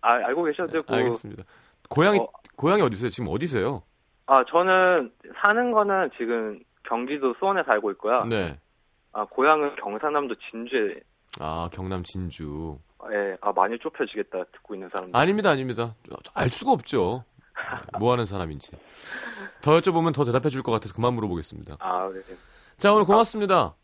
아, 0.00 0.12
알고 0.12 0.44
계셔도 0.44 0.72
되고. 0.72 0.94
알겠습니다. 0.94 1.44
고향이 1.88 2.18
어. 2.18 2.28
고향이 2.56 2.82
어디세요? 2.82 3.10
지금 3.10 3.30
어디세요? 3.30 3.82
아, 4.26 4.44
저는 4.48 5.12
사는 5.40 5.72
거는 5.72 6.10
지금 6.16 6.60
경기도 6.88 7.34
수원에 7.38 7.62
살고 7.64 7.90
있고요. 7.92 8.20
네. 8.24 8.58
아, 9.12 9.24
고향은 9.24 9.76
경상남도 9.76 10.34
진주에, 10.50 11.00
아 11.40 11.68
경남 11.72 12.02
진주. 12.04 12.78
예, 13.12 13.36
아, 13.40 13.52
많이 13.52 13.78
좁혀지겠다, 13.78 14.44
듣고 14.52 14.74
있는 14.74 14.88
사람들. 14.88 15.18
아닙니다, 15.18 15.50
아닙니다. 15.50 15.94
알 16.34 16.48
수가 16.50 16.72
없죠. 16.72 17.24
네, 17.54 17.98
뭐 17.98 18.12
하는 18.12 18.24
사람인지. 18.24 18.72
더 19.62 19.78
여쭤보면 19.78 20.14
더 20.14 20.24
대답해 20.24 20.48
줄 20.48 20.62
것 20.62 20.72
같아서 20.72 20.94
그만 20.94 21.14
물어보겠습니다. 21.14 21.76
아, 21.80 22.10
네. 22.12 22.20
자, 22.76 22.92
오늘 22.92 23.04
고맙습니다. 23.04 23.74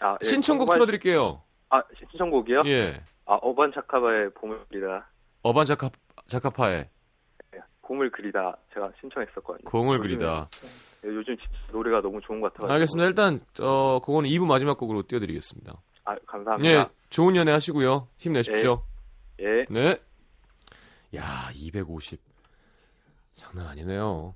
아, 0.00 0.16
예, 0.22 0.26
신청곡 0.26 0.70
틀어드릴게요. 0.70 1.42
아, 1.70 1.82
신청곡이요? 2.10 2.62
예. 2.66 3.00
아, 3.26 3.34
어반 3.42 3.72
차카바의 3.72 4.30
봄을 4.34 4.64
그리다. 4.68 5.08
어반 5.42 5.66
자카, 5.66 5.90
자카파의 6.26 6.88
봄을 7.82 8.10
그리다. 8.10 8.56
제가 8.72 8.90
신청했었거든요. 9.00 9.70
공을 9.70 9.98
그리다. 10.00 10.48
예, 11.04 11.08
요즘 11.08 11.36
노래가 11.72 12.00
너무 12.00 12.20
좋은 12.22 12.40
것 12.40 12.52
같아가지고. 12.52 12.72
알겠습니다. 12.72 13.06
일단, 13.08 13.40
어, 13.60 14.00
그거는 14.00 14.28
2부 14.30 14.46
마지막 14.46 14.78
곡으로 14.78 15.02
띄워드리겠습니다. 15.02 15.80
아, 16.04 16.16
감사합니다. 16.26 16.68
예, 16.68 16.86
좋은 17.10 17.36
연애 17.36 17.52
하시고요. 17.52 18.08
힘내십시오. 18.16 18.82
예. 19.40 19.64
네. 19.70 19.98
야, 21.16 21.50
250. 21.54 22.20
장난 23.34 23.66
아니네요. 23.68 24.34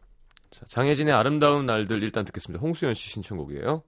자, 0.51 0.65
장혜진의 0.67 1.13
아름다운 1.13 1.67
날들 1.67 2.03
일단 2.03 2.25
듣겠습니다. 2.25 2.61
홍수연 2.63 2.95
씨 2.95 3.09
신청곡이에요. 3.11 3.83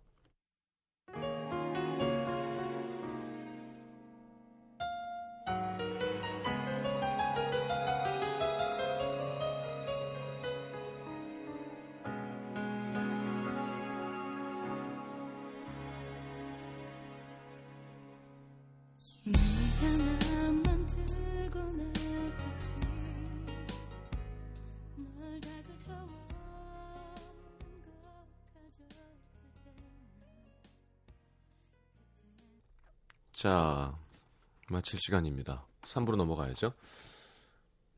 마칠 34.81 34.99
시간입니다. 34.99 35.67
3부로 35.83 36.17
넘어가야죠. 36.17 36.73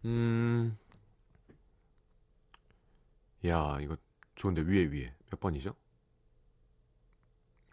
음. 0.04 0.76
야, 3.46 3.78
이거 3.80 3.96
좋은데 4.34 4.62
위에 4.62 4.86
위에 4.86 5.14
몇 5.30 5.38
번이죠? 5.38 5.74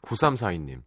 9342님. 0.04 0.84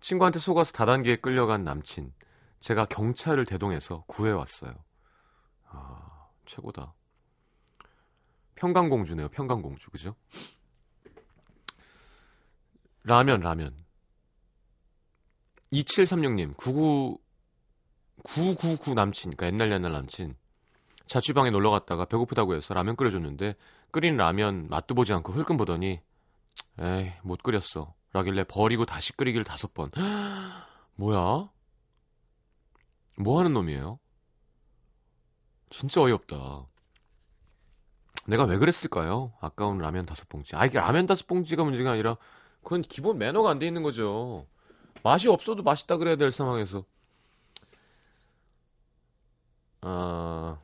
친구한테 0.00 0.38
속아서 0.38 0.72
다단계에 0.72 1.16
끌려간 1.16 1.64
남친. 1.64 2.12
제가 2.60 2.86
경찰을 2.86 3.46
대동해서 3.46 4.04
구해왔어요. 4.06 4.74
아, 5.68 6.28
최고다. 6.46 6.94
평강공주네요, 8.56 9.28
평강공주. 9.28 9.90
그죠? 9.90 10.16
라면, 13.04 13.40
라면. 13.40 13.74
2736님, 15.72 16.56
99, 16.56 17.18
999 18.24 18.94
남친, 18.94 19.36
그러니까 19.36 19.46
옛날 19.64 19.72
옛날 19.76 19.92
남친. 19.92 20.36
자취방에 21.06 21.50
놀러 21.50 21.70
갔다가 21.70 22.04
배고프다고 22.04 22.54
해서 22.54 22.74
라면 22.74 22.96
끓여줬는데, 22.96 23.56
끓인 23.90 24.16
라면 24.16 24.68
맛도 24.68 24.94
보지 24.94 25.12
않고 25.12 25.32
흘끔 25.32 25.56
보더니, 25.56 26.00
에이, 26.78 27.12
못 27.22 27.42
끓였어. 27.42 27.94
라길래 28.12 28.44
버리고 28.44 28.84
다시 28.86 29.12
끓이길 29.16 29.44
다섯 29.44 29.72
번. 29.74 29.90
뭐야? 30.96 31.48
뭐 33.18 33.38
하는 33.38 33.52
놈이에요? 33.52 33.98
진짜 35.70 36.00
어이없다. 36.02 36.66
내가 38.26 38.44
왜 38.44 38.58
그랬을까요? 38.58 39.32
아까운 39.40 39.78
라면 39.78 40.06
다섯 40.06 40.28
봉지. 40.28 40.54
아, 40.56 40.66
이게 40.66 40.78
라면 40.78 41.06
다섯 41.06 41.26
봉지가 41.26 41.64
문제가 41.64 41.92
아니라, 41.92 42.16
그건 42.62 42.82
기본 42.82 43.18
매너가 43.18 43.50
안 43.50 43.58
돼 43.58 43.66
있는 43.66 43.82
거죠. 43.82 44.46
맛이 45.02 45.28
없어도 45.28 45.62
맛있다 45.62 45.96
그래야 45.96 46.16
될 46.16 46.30
상황에서. 46.30 46.84
아. 49.82 50.60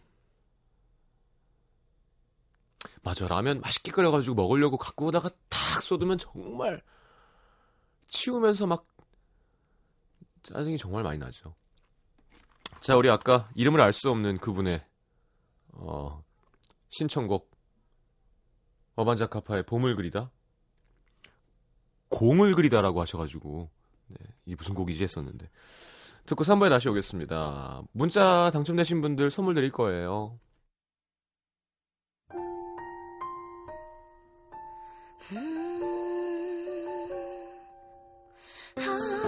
맞아. 3.02 3.26
라면 3.26 3.60
맛있게 3.60 3.92
끓여가지고 3.92 4.34
먹으려고 4.34 4.76
갖고 4.76 5.06
오다가 5.06 5.30
탁 5.48 5.82
쏟으면 5.82 6.18
정말 6.18 6.82
치우면서 8.08 8.66
막 8.66 8.86
짜증이 10.42 10.78
정말 10.78 11.02
많이 11.02 11.18
나죠. 11.18 11.54
자, 12.80 12.96
우리 12.96 13.08
아까 13.10 13.48
이름을 13.54 13.80
알 13.80 13.92
수 13.92 14.10
없는 14.10 14.38
그분의 14.38 14.84
어, 15.72 16.24
신청곡 16.90 17.50
어반자카파의 18.96 19.64
봄을 19.66 19.96
그리다 19.96 20.30
공을 22.08 22.54
그리다라고 22.54 23.00
하셔가지고 23.00 23.70
네, 24.08 24.16
이게 24.46 24.56
무슨 24.56 24.74
곡이지 24.74 25.02
했었는데 25.04 25.50
듣고 26.26 26.44
3부에 26.44 26.68
다시 26.68 26.88
오겠습니다. 26.88 27.82
문자 27.92 28.50
당첨되신 28.52 29.00
분들 29.00 29.30
선물 29.30 29.54
드릴 29.54 29.70
거예요. 29.70 30.38
아 38.78 39.25